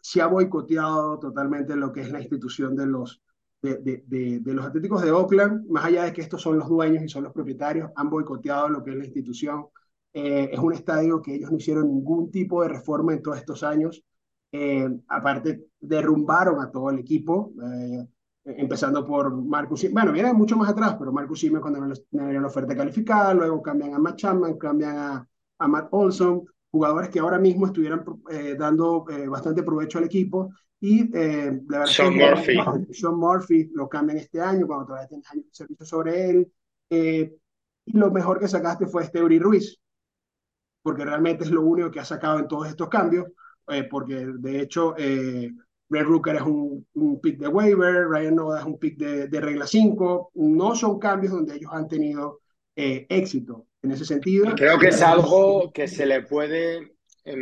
se 0.00 0.22
ha 0.22 0.26
boicoteado 0.26 1.18
totalmente 1.18 1.76
lo 1.76 1.92
que 1.92 2.02
es 2.02 2.10
la 2.10 2.20
institución 2.20 2.74
de 2.76 2.86
los, 2.86 3.22
de, 3.62 3.76
de, 3.78 4.04
de, 4.06 4.40
de, 4.40 4.54
los 4.54 4.66
Atléticos 4.66 5.02
de 5.02 5.10
Oakland, 5.12 5.68
más 5.68 5.84
allá 5.84 6.04
de 6.04 6.12
que 6.12 6.20
estos 6.22 6.42
son 6.42 6.58
los 6.58 6.68
dueños 6.68 7.02
y 7.02 7.08
son 7.08 7.24
los 7.24 7.32
propietarios, 7.32 7.90
han 7.96 8.10
boicoteado 8.10 8.68
lo 8.68 8.82
que 8.82 8.90
es 8.90 8.96
la 8.96 9.04
institución. 9.04 9.66
Eh, 10.12 10.50
es 10.52 10.58
un 10.58 10.72
estadio 10.72 11.20
que 11.20 11.34
ellos 11.34 11.50
no 11.50 11.56
hicieron 11.58 11.88
ningún 11.88 12.30
tipo 12.30 12.62
de 12.62 12.68
reforma 12.68 13.12
en 13.12 13.22
todos 13.22 13.38
estos 13.38 13.62
años. 13.62 14.04
Eh, 14.52 14.88
aparte, 15.08 15.66
derrumbaron 15.80 16.60
a 16.60 16.70
todo 16.70 16.90
el 16.90 17.00
equipo, 17.00 17.52
eh, 17.62 18.06
empezando 18.44 19.04
por 19.04 19.32
Marcus 19.32 19.90
Bueno, 19.92 20.12
viene 20.12 20.32
mucho 20.32 20.56
más 20.56 20.70
atrás, 20.70 20.96
pero 20.98 21.12
Marcus 21.12 21.40
Simmons 21.40 21.62
cuando 21.62 21.80
no 21.80 22.26
le 22.28 22.40
la 22.40 22.46
oferta 22.46 22.76
calificada, 22.76 23.34
luego 23.34 23.62
cambian 23.62 23.94
a 23.94 23.98
Matt 23.98 24.16
Chapman, 24.16 24.58
cambian 24.58 24.96
a, 24.96 25.28
a 25.58 25.68
Matt 25.68 25.88
Olson, 25.90 26.44
jugadores 26.70 27.08
que 27.08 27.20
ahora 27.20 27.38
mismo 27.38 27.66
estuvieran 27.66 28.04
eh, 28.30 28.54
dando 28.58 29.06
bastante 29.28 29.62
provecho 29.62 29.98
al 29.98 30.04
equipo. 30.04 30.50
Y 30.80 31.08
la 31.08 31.78
verdad 31.78 31.86
Sean 31.86 32.14
Murphy. 32.14 32.56
Sean 32.92 33.16
Murphy 33.16 33.70
lo 33.72 33.88
cambian 33.88 34.18
este 34.18 34.40
año, 34.40 34.66
cuando 34.66 34.86
todavía 34.86 35.08
tienes 35.08 35.30
años 35.30 35.46
de 35.46 35.54
servicio 35.54 35.86
sobre 35.86 36.30
él. 36.30 36.52
y 36.90 37.96
lo 37.96 38.10
mejor 38.10 38.38
que 38.38 38.48
sacaste 38.48 38.86
fue 38.86 39.04
este 39.04 39.22
Uri 39.22 39.38
Ruiz, 39.38 39.80
porque 40.82 41.04
realmente 41.04 41.44
es 41.44 41.50
lo 41.50 41.62
único 41.62 41.90
que 41.90 42.00
ha 42.00 42.04
sacado 42.04 42.38
en 42.38 42.48
todos 42.48 42.68
estos 42.68 42.88
cambios 42.88 43.26
eh, 43.68 43.84
porque 43.84 44.26
de 44.26 44.60
hecho 44.60 44.94
Red 45.90 46.04
Rooker 46.04 46.36
es 46.36 46.42
un, 46.42 46.86
un, 46.94 47.20
pick 47.20 47.38
de 47.38 47.48
waiver, 47.48 48.06
Ryan 48.08 48.34
Noda 48.34 48.60
es 48.60 48.66
un 48.66 48.78
pick 48.78 48.96
de, 48.96 49.28
de, 49.28 49.40
regla 49.40 49.66
5, 49.66 50.30
no 50.34 50.74
son 50.74 50.98
cambios 50.98 51.32
donde 51.32 51.56
ellos 51.56 51.70
han 51.72 51.88
tenido 51.88 52.40
eh, 52.74 53.06
éxito 53.08 53.66
en 53.82 53.92
ese 53.92 54.04
sentido. 54.04 54.54
Creo 54.56 54.78
que 54.78 54.88
es 54.88 55.02
algo 55.02 55.70
que 55.72 55.86
se 55.86 56.06
le 56.06 56.22
puede, 56.22 56.96
eh, 57.24 57.36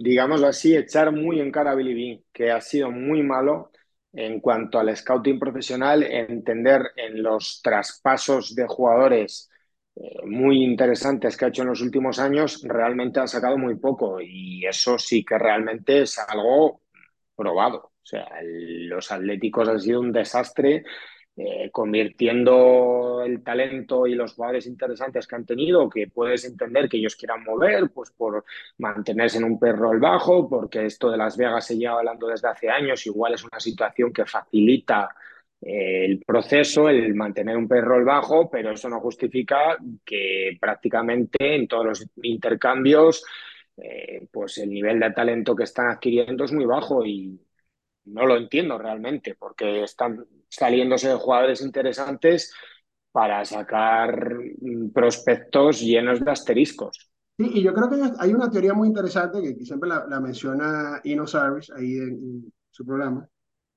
digamos 0.00 0.42
así, 0.42 0.74
echar 0.74 1.12
muy 1.12 1.40
en 1.40 1.50
cara 1.50 1.72
a 1.72 1.74
Billy 1.74 1.94
Bean, 1.94 2.24
que 2.32 2.50
ha 2.50 2.60
sido 2.60 2.90
muy 2.90 3.22
malo 3.22 3.70
en 4.12 4.40
cuanto 4.40 4.78
al 4.78 4.96
scouting 4.96 5.38
profesional, 5.38 6.02
entender 6.02 6.82
en 6.96 7.22
los 7.22 7.60
traspasos 7.62 8.54
de 8.54 8.66
jugadores 8.66 9.50
eh, 9.96 10.24
muy 10.26 10.62
interesantes 10.64 11.36
que 11.36 11.44
ha 11.44 11.48
hecho 11.48 11.62
en 11.62 11.68
los 11.68 11.80
últimos 11.80 12.18
años, 12.18 12.62
realmente 12.64 13.20
ha 13.20 13.26
sacado 13.26 13.58
muy 13.58 13.76
poco 13.76 14.20
y 14.20 14.64
eso 14.66 14.98
sí 14.98 15.24
que 15.24 15.38
realmente 15.38 16.02
es 16.02 16.18
algo 16.18 16.80
probado. 17.40 17.78
O 17.78 18.06
sea, 18.06 18.28
los 18.42 19.10
Atléticos 19.10 19.68
han 19.68 19.80
sido 19.80 20.00
un 20.00 20.12
desastre 20.12 20.84
eh, 21.36 21.70
convirtiendo 21.72 23.22
el 23.24 23.42
talento 23.42 24.06
y 24.06 24.14
los 24.14 24.34
jugadores 24.34 24.66
interesantes 24.66 25.26
que 25.26 25.36
han 25.36 25.46
tenido, 25.46 25.88
que 25.88 26.06
puedes 26.08 26.44
entender 26.44 26.86
que 26.86 26.98
ellos 26.98 27.16
quieran 27.16 27.44
mover, 27.44 27.90
pues 27.94 28.10
por 28.10 28.44
mantenerse 28.78 29.38
en 29.38 29.44
un 29.44 29.58
perro 29.58 29.90
al 29.90 30.00
bajo, 30.00 30.48
porque 30.48 30.84
esto 30.84 31.10
de 31.10 31.16
Las 31.16 31.38
Vegas 31.38 31.66
se 31.66 31.78
lleva 31.78 31.98
hablando 31.98 32.26
desde 32.26 32.48
hace 32.48 32.68
años, 32.68 33.06
igual 33.06 33.34
es 33.34 33.44
una 33.44 33.58
situación 33.58 34.12
que 34.12 34.26
facilita 34.26 35.08
eh, 35.62 36.04
el 36.06 36.18
proceso, 36.26 36.90
el 36.90 37.14
mantener 37.14 37.56
un 37.56 37.68
perro 37.68 37.96
al 37.96 38.04
bajo, 38.04 38.50
pero 38.50 38.72
eso 38.72 38.90
no 38.90 39.00
justifica 39.00 39.78
que 40.04 40.58
prácticamente 40.60 41.54
en 41.56 41.68
todos 41.68 41.86
los 41.86 42.06
intercambios, 42.22 43.24
eh, 43.76 44.26
pues 44.30 44.58
el 44.58 44.70
nivel 44.70 45.00
de 45.00 45.10
talento 45.12 45.54
que 45.54 45.64
están 45.64 45.88
adquiriendo 45.88 46.44
es 46.44 46.52
muy 46.52 46.64
bajo 46.64 47.04
y 47.04 47.40
no 48.04 48.26
lo 48.26 48.36
entiendo 48.36 48.78
realmente, 48.78 49.36
porque 49.38 49.84
están 49.84 50.26
saliéndose 50.48 51.14
jugadores 51.14 51.60
interesantes 51.62 52.52
para 53.12 53.44
sacar 53.44 54.38
prospectos 54.92 55.80
llenos 55.80 56.24
de 56.24 56.30
asteriscos. 56.30 57.10
Sí, 57.36 57.50
y 57.54 57.62
yo 57.62 57.72
creo 57.72 57.88
que 57.88 57.96
hay 58.18 58.32
una 58.32 58.50
teoría 58.50 58.74
muy 58.74 58.88
interesante 58.88 59.40
que, 59.42 59.64
siempre 59.64 59.88
la, 59.88 60.20
menciona 60.20 61.00
Ino 61.04 61.24
ahí 61.76 61.96
en, 61.96 62.08
en, 62.08 62.52
su 62.70 62.84
programa, 62.84 63.28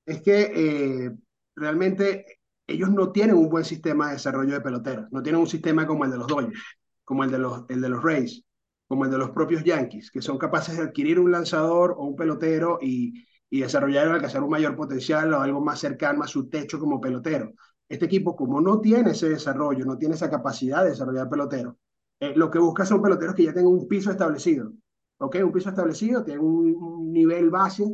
es 0.06 0.22
que 0.22 0.52
eh, 0.54 1.10
realmente 1.56 2.38
ellos 2.66 2.90
no 2.90 3.10
tienen 3.10 3.36
un 3.36 3.48
buen 3.48 3.64
sistema 3.64 4.06
de 4.06 4.12
desarrollo 4.14 4.52
de 4.54 4.60
peloteros, 4.60 5.10
no 5.10 5.22
tienen 5.22 5.40
un 5.40 5.46
sistema 5.46 5.86
como 5.86 6.04
el 6.04 6.10
de 6.10 6.18
los 6.18 6.26
Dodgers, 6.26 6.60
como 7.04 7.24
el 7.24 7.30
de 7.30 7.38
los, 7.38 7.64
el 7.68 7.80
de 7.80 7.88
los 7.88 8.02
Rays, 8.02 8.44
como 8.88 9.04
el 9.04 9.10
de 9.10 9.18
los 9.18 9.30
propios 9.30 9.64
Yankees, 9.64 10.10
que 10.10 10.22
son 10.22 10.38
capaces 10.38 10.76
de 10.76 10.84
adquirir 10.84 11.18
un 11.18 11.32
lanzador 11.32 11.94
o 11.96 12.04
un 12.04 12.16
pelotero 12.16 12.78
y, 12.80 13.24
y 13.50 13.60
desarrollar 13.60 14.06
y 14.08 14.10
alcanzar 14.10 14.42
un 14.42 14.50
mayor 14.50 14.76
potencial 14.76 15.32
o 15.32 15.40
algo 15.40 15.60
más 15.60 15.80
cercano 15.80 16.22
a 16.22 16.28
su 16.28 16.48
techo 16.48 16.78
como 16.78 17.00
pelotero. 17.00 17.52
Este 17.88 18.06
equipo, 18.06 18.36
como 18.36 18.60
no 18.60 18.80
tiene 18.80 19.10
ese 19.12 19.28
desarrollo, 19.28 19.84
no 19.84 19.96
tiene 19.98 20.14
esa 20.14 20.30
capacidad 20.30 20.82
de 20.84 20.90
desarrollar 20.90 21.28
pelotero, 21.28 21.78
eh, 22.20 22.32
lo 22.36 22.50
que 22.50 22.58
busca 22.58 22.84
son 22.86 23.02
peloteros 23.02 23.34
que 23.34 23.44
ya 23.44 23.52
tengan 23.54 23.72
un 23.72 23.88
piso 23.88 24.10
establecido. 24.10 24.72
¿Ok? 25.18 25.36
Un 25.44 25.52
piso 25.52 25.68
establecido, 25.70 26.24
tienen 26.24 26.44
un, 26.44 26.74
un 26.74 27.12
nivel 27.12 27.50
base 27.50 27.84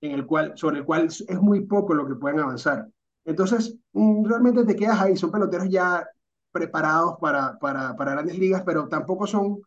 en 0.00 0.12
el 0.12 0.26
cual, 0.26 0.52
sobre 0.56 0.78
el 0.78 0.84
cual 0.84 1.06
es 1.06 1.40
muy 1.40 1.60
poco 1.66 1.94
lo 1.94 2.06
que 2.06 2.14
pueden 2.16 2.40
avanzar. 2.40 2.88
Entonces, 3.24 3.76
mm, 3.92 4.24
realmente 4.26 4.64
te 4.64 4.76
quedas 4.76 5.00
ahí. 5.00 5.16
Son 5.16 5.30
peloteros 5.30 5.68
ya 5.68 6.06
preparados 6.50 7.16
para, 7.20 7.58
para, 7.58 7.96
para 7.96 8.12
grandes 8.12 8.38
ligas, 8.38 8.62
pero 8.66 8.88
tampoco 8.88 9.26
son 9.26 9.60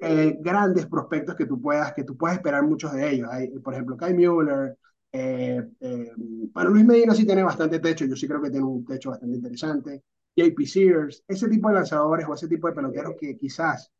eh, 0.00 0.36
grandes 0.40 0.86
prospectos 0.86 1.36
que 1.36 1.46
tú 1.46 1.60
puedas, 1.60 1.92
que 1.94 2.04
tú 2.04 2.16
puedas 2.16 2.36
esperar 2.36 2.62
muchos 2.64 2.92
de 2.92 3.10
ellos. 3.10 3.28
Hay, 3.30 3.48
por 3.60 3.74
ejemplo, 3.74 3.96
Kai 3.96 4.14
Mueller, 4.14 4.76
eh, 5.12 5.62
eh, 5.80 6.12
bueno, 6.16 6.70
Luis 6.70 6.84
Medina 6.84 7.14
sí 7.14 7.26
tiene 7.26 7.42
bastante 7.42 7.80
techo, 7.80 8.04
yo 8.04 8.16
sí 8.16 8.26
creo 8.28 8.40
que 8.42 8.50
tiene 8.50 8.66
un 8.66 8.84
techo 8.84 9.10
bastante 9.10 9.36
interesante. 9.36 10.04
JP 10.36 10.66
Sears, 10.66 11.24
ese 11.26 11.48
tipo 11.48 11.68
de 11.68 11.74
lanzadores 11.74 12.26
o 12.28 12.34
ese 12.34 12.48
tipo 12.48 12.68
de 12.68 12.74
peloteros 12.74 13.14
que 13.18 13.36
quizás 13.36 13.90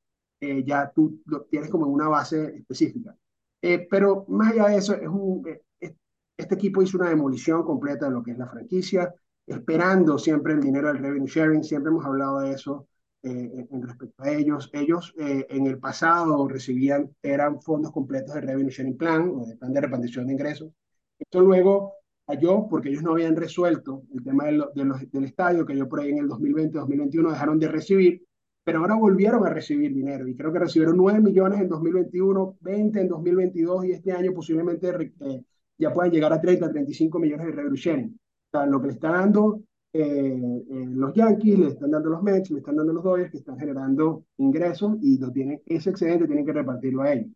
eh, 0.41 0.65
ya 0.65 0.91
tú 0.95 1.21
lo 1.27 1.43
tienes 1.43 1.71
como 1.71 1.87
una 1.87 2.09
base 2.09 2.57
específica. 2.57 3.17
Eh, 3.63 3.87
pero 3.91 4.25
más 4.29 4.53
allá 4.53 4.69
de 4.69 4.77
eso, 4.77 4.95
es 4.95 5.09
un, 5.09 5.47
eh, 5.47 5.95
este 6.37 6.55
equipo 6.55 6.83
hizo 6.83 6.97
una 6.99 7.11
demolición 7.11 7.63
completa 7.65 8.07
de 8.07 8.13
lo 8.13 8.23
que 8.23 8.33
es 8.33 8.39
la 8.39 8.49
franquicia, 8.49 9.15
esperando 9.47 10.19
siempre 10.19 10.55
el 10.55 10.61
dinero 10.61 10.89
del 10.89 10.99
revenue 10.99 11.27
sharing, 11.27 11.65
siempre 11.65 11.91
hemos 11.91 12.05
hablado 12.07 12.41
de 12.41 12.53
eso 12.53 12.89
eh, 13.23 13.67
en 13.71 13.83
respecto 13.83 14.23
a 14.23 14.31
ellos. 14.31 14.71
Ellos 14.73 15.15
eh, 15.19 15.47
en 15.51 15.67
el 15.67 15.79
pasado 15.79 16.49
recibían, 16.49 17.15
eran 17.23 17.61
fondos 17.61 17.93
completos 17.93 18.35
de 18.35 18.41
revenue 18.41 18.71
sharing 18.71 18.97
plan 18.97 19.31
o 19.35 19.45
de 19.45 19.57
plan 19.57 19.73
de 19.73 19.81
repartición 19.83 20.27
de 20.27 20.33
ingresos. 20.33 20.73
Esto 21.19 21.41
luego 21.41 21.95
cayó 22.27 22.67
porque 22.69 22.89
ellos 22.89 23.03
no 23.03 23.13
habían 23.13 23.37
resuelto 23.37 24.05
el 24.15 24.25
tema 24.25 24.47
de 24.47 24.53
lo, 24.53 24.71
de 24.75 24.85
los, 24.85 25.11
del 25.11 25.25
estadio 25.25 25.67
que 25.67 25.77
yo 25.77 25.89
por 25.89 26.01
ahí 26.01 26.11
en 26.11 26.19
el 26.19 26.29
2020-2021 26.29 27.31
dejaron 27.31 27.59
de 27.59 27.69
recibir, 27.69 28.23
pero 28.65 28.79
ahora 28.79 28.95
volvieron 28.95 29.47
a 29.47 29.51
recibir 29.51 29.93
dinero 29.93 30.27
y 30.27 30.35
creo 30.35 30.53
que 30.53 30.61
recibieron 30.61 30.97
9 30.97 31.21
millones 31.21 31.61
en 31.61 31.69
2021, 31.69 32.57
20 32.61 33.01
en 33.01 33.09
2022 33.09 33.85
y 33.85 33.93
este 33.93 34.13
año 34.13 34.33
posiblemente 34.33 35.13
eh, 35.21 35.43
ya 35.77 35.93
puedan 35.93 36.11
llegar 36.11 36.33
a 36.33 36.41
30, 36.41 36.71
35 36.71 37.19
millones 37.19 37.47
de 37.47 37.53
revenue 37.53 37.77
sharing. 37.77 38.19
O 38.53 38.59
sea, 38.59 38.67
lo 38.67 38.81
que 38.81 38.89
le 38.89 38.93
está 38.95 39.11
dando 39.11 39.63
eh, 39.93 40.63
eh, 40.71 40.87
los 40.89 41.13
Yankees, 41.15 41.59
le 41.59 41.69
están 41.69 41.91
dando 41.91 42.11
los 42.11 42.23
Mets, 42.23 42.51
le 42.51 42.59
están 42.59 42.77
dando 42.77 42.93
los 42.93 43.03
Dodgers, 43.03 43.31
que 43.31 43.39
están 43.39 43.59
generando 43.59 44.25
ingresos 44.39 44.97
y 45.03 45.19
lo 45.19 45.33
tienen, 45.33 45.61
ese 45.67 45.91
excedente 45.91 46.27
tienen 46.27 46.47
que 46.47 46.53
repartirlo 46.53 47.03
a 47.03 47.13
ellos. 47.13 47.33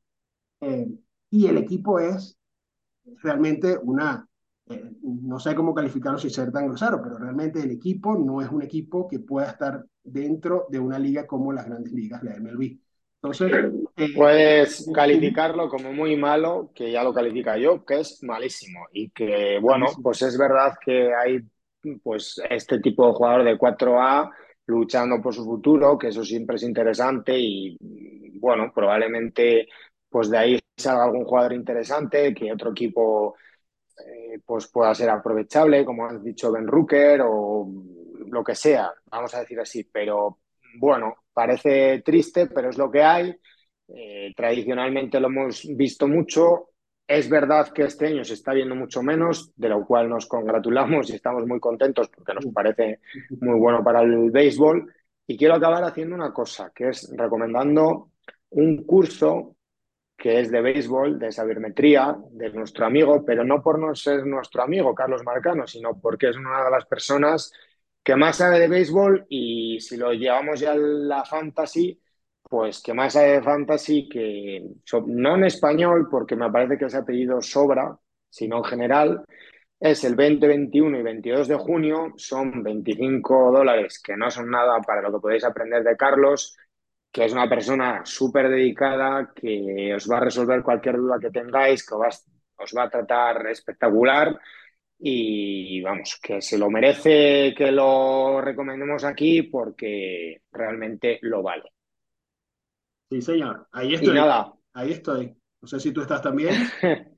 Eh, 0.60 0.88
y 1.30 1.46
el 1.46 1.58
equipo 1.58 1.98
es 1.98 2.38
realmente 3.22 3.76
una, 3.82 4.26
eh, 4.68 4.92
no 5.02 5.38
sé 5.38 5.54
cómo 5.54 5.74
calificarlo 5.74 6.18
si 6.18 6.30
ser 6.30 6.52
tan 6.52 6.68
grosero, 6.68 7.00
pero 7.02 7.18
realmente 7.18 7.60
el 7.60 7.72
equipo 7.72 8.16
no 8.16 8.40
es 8.40 8.48
un 8.50 8.62
equipo 8.62 9.08
que 9.08 9.18
pueda 9.18 9.50
estar 9.50 9.84
dentro 10.02 10.66
de 10.70 10.78
una 10.78 10.98
liga 10.98 11.26
como 11.26 11.52
las 11.52 11.66
grandes 11.66 11.92
ligas, 11.92 12.22
la 12.22 12.36
MLB. 12.36 12.78
Entonces, 13.20 13.72
eh, 13.96 14.08
puedes 14.14 14.90
calificarlo 14.94 15.68
como 15.70 15.92
muy 15.94 16.14
malo, 16.14 16.70
que 16.74 16.92
ya 16.92 17.02
lo 17.02 17.14
califica 17.14 17.56
yo, 17.56 17.82
que 17.84 18.00
es 18.00 18.22
malísimo. 18.22 18.80
Y 18.92 19.08
que, 19.10 19.58
bueno, 19.62 19.86
pues 20.02 20.20
es 20.20 20.36
verdad 20.36 20.74
que 20.84 21.10
hay 21.14 21.40
pues 22.03 22.40
este 22.51 22.81
tipo 22.81 23.07
de 23.07 23.12
jugador 23.14 23.44
de 23.44 23.59
4A 23.59 24.31
luchando 24.66 25.20
por 25.20 25.35
su 25.35 25.44
futuro, 25.44 25.99
que 25.99 26.09
eso 26.09 26.25
siempre 26.25 26.57
es 26.57 26.62
interesante 26.62 27.35
y 27.38 27.77
bueno, 28.38 28.73
probablemente 28.75 29.68
pues 30.09 30.31
de 30.31 30.38
ahí 30.38 30.59
salga 30.77 31.05
algún 31.05 31.25
jugador 31.25 31.53
interesante, 31.55 32.35
que 32.35 32.53
otro 32.53 32.70
equipo 32.70 33.37
eh, 33.99 34.38
pues 34.44 34.68
pueda 34.68 34.94
ser 34.94 35.11
aprovechable, 35.11 35.85
como 35.85 36.07
has 36.07 36.23
dicho 36.23 36.53
Ben 36.53 36.66
Rooker 36.66 37.23
o 37.25 37.68
lo 38.27 38.44
que 38.44 38.55
sea, 38.55 38.92
vamos 39.11 39.35
a 39.35 39.40
decir 39.40 39.61
así, 39.61 39.85
pero 39.85 40.38
bueno, 40.79 41.14
parece 41.33 42.03
triste, 42.05 42.47
pero 42.47 42.70
es 42.70 42.79
lo 42.79 42.90
que 42.90 43.03
hay. 43.03 43.35
Eh, 43.88 44.33
tradicionalmente 44.35 45.20
lo 45.20 45.29
hemos 45.29 45.66
visto 45.77 46.09
mucho, 46.09 46.70
es 47.06 47.28
verdad 47.28 47.68
que 47.72 47.82
este 47.82 48.06
año 48.06 48.24
se 48.24 48.34
está 48.34 48.52
viendo 48.52 48.74
mucho 48.74 49.02
menos, 49.02 49.52
de 49.56 49.68
lo 49.68 49.84
cual 49.86 50.08
nos 50.08 50.26
congratulamos 50.26 51.10
y 51.10 51.14
estamos 51.14 51.46
muy 51.46 51.60
contentos 51.60 52.08
porque 52.08 52.34
nos 52.34 52.46
parece 52.46 53.00
muy 53.40 53.58
bueno 53.58 53.84
para 53.84 54.02
el 54.02 54.30
béisbol. 54.30 54.92
Y 55.26 55.36
quiero 55.36 55.54
acabar 55.54 55.84
haciendo 55.84 56.14
una 56.14 56.32
cosa, 56.32 56.70
que 56.74 56.88
es 56.88 57.10
recomendando 57.16 58.10
un 58.50 58.84
curso 58.84 59.56
que 60.16 60.40
es 60.40 60.50
de 60.50 60.60
béisbol, 60.60 61.18
de 61.18 61.32
sabermetría, 61.32 62.16
de 62.30 62.50
nuestro 62.50 62.86
amigo, 62.86 63.24
pero 63.24 63.44
no 63.44 63.62
por 63.62 63.78
no 63.78 63.94
ser 63.94 64.24
nuestro 64.26 64.62
amigo 64.62 64.94
Carlos 64.94 65.24
Marcano, 65.24 65.66
sino 65.66 66.00
porque 66.00 66.28
es 66.30 66.36
una 66.36 66.64
de 66.64 66.70
las 66.70 66.86
personas 66.86 67.52
que 68.02 68.16
más 68.16 68.36
sabe 68.36 68.60
de 68.60 68.68
béisbol 68.68 69.26
y 69.28 69.80
si 69.80 69.96
lo 69.96 70.12
llevamos 70.12 70.60
ya 70.60 70.72
a 70.72 70.76
la 70.76 71.24
fantasy, 71.24 72.00
pues 72.54 72.80
que 72.80 72.94
más 72.94 73.16
hay 73.16 73.32
de 73.32 73.42
fantasy 73.42 74.08
que 74.08 74.62
no 75.06 75.34
en 75.34 75.44
español, 75.44 76.06
porque 76.08 76.36
me 76.36 76.48
parece 76.52 76.78
que 76.78 76.84
ese 76.84 76.98
apellido 76.98 77.42
sobra, 77.42 77.98
sino 78.30 78.58
en 78.58 78.64
general, 78.64 79.24
es 79.80 80.04
el 80.04 80.14
20, 80.14 80.46
21 80.46 81.00
y 81.00 81.02
22 81.02 81.48
de 81.48 81.56
junio, 81.56 82.12
son 82.16 82.62
25 82.62 83.50
dólares, 83.50 84.00
que 84.00 84.16
no 84.16 84.30
son 84.30 84.50
nada 84.50 84.80
para 84.82 85.02
lo 85.02 85.12
que 85.12 85.18
podéis 85.20 85.42
aprender 85.42 85.82
de 85.82 85.96
Carlos, 85.96 86.56
que 87.10 87.24
es 87.24 87.32
una 87.32 87.48
persona 87.48 88.02
súper 88.04 88.48
dedicada, 88.48 89.32
que 89.34 89.92
os 89.92 90.08
va 90.08 90.18
a 90.18 90.20
resolver 90.20 90.62
cualquier 90.62 90.98
duda 90.98 91.18
que 91.20 91.30
tengáis, 91.30 91.84
que 91.84 91.96
os 91.96 92.72
va 92.76 92.84
a 92.84 92.90
tratar 92.90 93.48
espectacular 93.48 94.38
y 94.96 95.82
vamos, 95.82 96.20
que 96.22 96.40
se 96.40 96.56
lo 96.56 96.70
merece 96.70 97.52
que 97.56 97.72
lo 97.72 98.40
recomendemos 98.40 99.02
aquí 99.04 99.42
porque 99.42 100.42
realmente 100.52 101.18
lo 101.22 101.42
vale. 101.42 101.73
Sí, 103.14 103.22
señor. 103.22 103.68
Ahí 103.70 103.95
estoy. 103.95 104.11
Y 104.11 104.16
nada. 104.16 104.53
Ahí 104.72 104.91
estoy. 104.91 105.36
No 105.62 105.68
sé 105.68 105.78
si 105.78 105.93
tú 105.93 106.01
estás 106.01 106.20
también. 106.20 106.53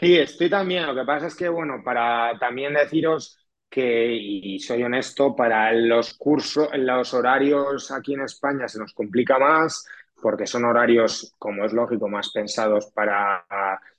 sí, 0.00 0.16
estoy 0.16 0.50
también. 0.50 0.84
Lo 0.84 0.96
que 0.96 1.04
pasa 1.04 1.28
es 1.28 1.36
que, 1.36 1.48
bueno, 1.48 1.80
para 1.84 2.36
también 2.40 2.74
deciros 2.74 3.38
que, 3.70 4.12
y 4.12 4.58
soy 4.58 4.82
honesto, 4.82 5.36
para 5.36 5.72
los 5.72 6.14
cursos, 6.14 6.68
los 6.74 7.14
horarios 7.14 7.92
aquí 7.92 8.14
en 8.14 8.22
España 8.22 8.66
se 8.66 8.80
nos 8.80 8.92
complica 8.94 9.38
más 9.38 9.86
porque 10.20 10.44
son 10.44 10.64
horarios, 10.64 11.32
como 11.38 11.64
es 11.64 11.72
lógico, 11.72 12.08
más 12.08 12.32
pensados 12.32 12.86
para 12.86 13.44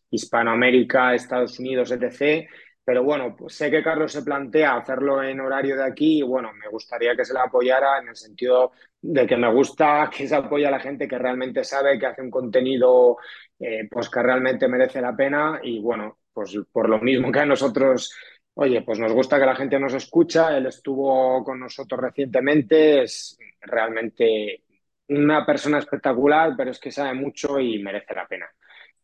Hispanoamérica, 0.10 1.16
Estados 1.16 1.58
Unidos, 1.58 1.90
etc. 1.92 2.50
Pero 2.88 3.04
bueno, 3.04 3.36
pues 3.36 3.54
sé 3.54 3.70
que 3.70 3.84
Carlos 3.84 4.14
se 4.14 4.24
plantea 4.24 4.78
hacerlo 4.78 5.22
en 5.22 5.42
horario 5.42 5.76
de 5.76 5.84
aquí 5.84 6.20
y 6.20 6.22
bueno, 6.22 6.54
me 6.54 6.70
gustaría 6.70 7.18
que 7.18 7.26
se 7.26 7.34
le 7.34 7.42
apoyara 7.42 8.00
en 8.00 8.08
el 8.08 8.16
sentido 8.16 8.72
de 9.02 9.28
que 9.28 9.36
me 9.36 9.52
gusta 9.52 10.10
que 10.18 10.26
se 10.26 10.36
apoye 10.36 10.66
a 10.66 10.72
la 10.72 10.80
gente 10.80 11.06
que 11.06 11.18
realmente 11.18 11.66
sabe, 11.66 12.00
que 12.00 12.06
hace 12.06 12.22
un 12.22 12.32
contenido 12.32 13.18
eh, 13.60 13.90
pues 13.92 14.10
que 14.10 14.24
realmente 14.24 14.70
merece 14.70 15.02
la 15.02 15.14
pena 15.14 15.60
y 15.62 15.80
bueno, 15.82 16.20
pues 16.32 16.58
por 16.72 16.88
lo 16.88 17.00
mismo 17.00 17.30
que 17.30 17.40
a 17.40 17.46
nosotros, 17.46 18.16
oye, 18.54 18.82
pues 18.84 19.00
nos 19.00 19.12
gusta 19.12 19.38
que 19.38 19.46
la 19.46 19.56
gente 19.58 19.78
nos 19.80 19.94
escucha, 19.94 20.56
él 20.58 20.68
estuvo 20.68 21.44
con 21.44 21.60
nosotros 21.60 22.00
recientemente, 22.00 23.04
es 23.04 23.38
realmente 23.64 24.64
una 25.10 25.46
persona 25.46 25.80
espectacular, 25.80 26.54
pero 26.56 26.72
es 26.72 26.80
que 26.80 26.92
sabe 26.92 27.14
mucho 27.16 27.60
y 27.60 27.80
merece 27.84 28.16
la 28.16 28.28
pena. 28.28 28.48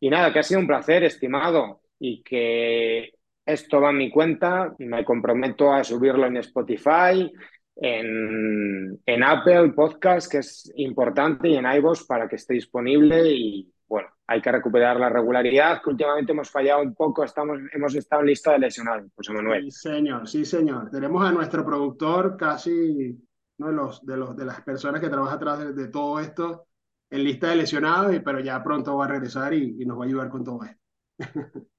Y 0.00 0.08
nada, 0.08 0.32
que 0.32 0.38
ha 0.38 0.42
sido 0.42 0.60
un 0.60 0.66
placer, 0.66 1.04
estimado, 1.04 1.82
y 1.98 2.22
que 2.22 3.13
esto 3.46 3.80
va 3.80 3.90
en 3.90 3.98
mi 3.98 4.10
cuenta, 4.10 4.74
me 4.78 5.04
comprometo 5.04 5.72
a 5.72 5.84
subirlo 5.84 6.26
en 6.26 6.38
Spotify, 6.38 7.30
en, 7.76 9.00
en 9.04 9.22
Apple 9.22 9.72
Podcast, 9.72 10.30
que 10.30 10.38
es 10.38 10.72
importante, 10.76 11.48
y 11.48 11.56
en 11.56 11.66
iVoox 11.66 12.06
para 12.06 12.28
que 12.28 12.36
esté 12.36 12.54
disponible 12.54 13.30
y 13.30 13.70
bueno, 13.86 14.08
hay 14.26 14.40
que 14.40 14.50
recuperar 14.50 14.98
la 14.98 15.10
regularidad, 15.10 15.82
que 15.82 15.90
últimamente 15.90 16.32
hemos 16.32 16.50
fallado 16.50 16.82
un 16.82 16.94
poco, 16.94 17.22
estamos, 17.22 17.58
hemos 17.72 17.94
estado 17.94 18.22
en 18.22 18.28
lista 18.28 18.52
de 18.52 18.60
lesionados, 18.60 19.10
José 19.14 19.32
Manuel. 19.32 19.70
Sí, 19.70 19.88
señor, 19.88 20.26
sí, 20.26 20.44
señor. 20.44 20.90
Tenemos 20.90 21.24
a 21.24 21.32
nuestro 21.32 21.64
productor, 21.64 22.36
casi 22.36 23.18
uno 23.58 23.68
de 23.68 23.74
los, 23.74 24.36
de 24.36 24.44
las 24.44 24.62
personas 24.62 25.00
que 25.00 25.10
trabaja 25.10 25.34
atrás 25.34 25.76
de, 25.76 25.88
todo 25.88 26.18
esto, 26.18 26.66
en 27.10 27.24
lista 27.24 27.50
de 27.50 27.56
lesionados, 27.56 28.16
pero 28.24 28.40
ya 28.40 28.62
pronto 28.64 28.96
va 28.96 29.04
a 29.04 29.08
regresar 29.08 29.52
y, 29.52 29.76
y 29.78 29.84
nos 29.84 29.98
va 29.98 30.04
a 30.04 30.06
ayudar 30.06 30.28
con 30.30 30.42
todo 30.42 30.60
esto. 30.64 30.80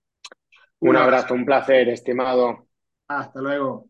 un 0.90 0.96
abrazo, 0.98 1.34
un 1.34 1.46
placer, 1.46 1.90
estimado. 1.90 2.68
Hasta 3.08 3.42
luego. 3.42 3.90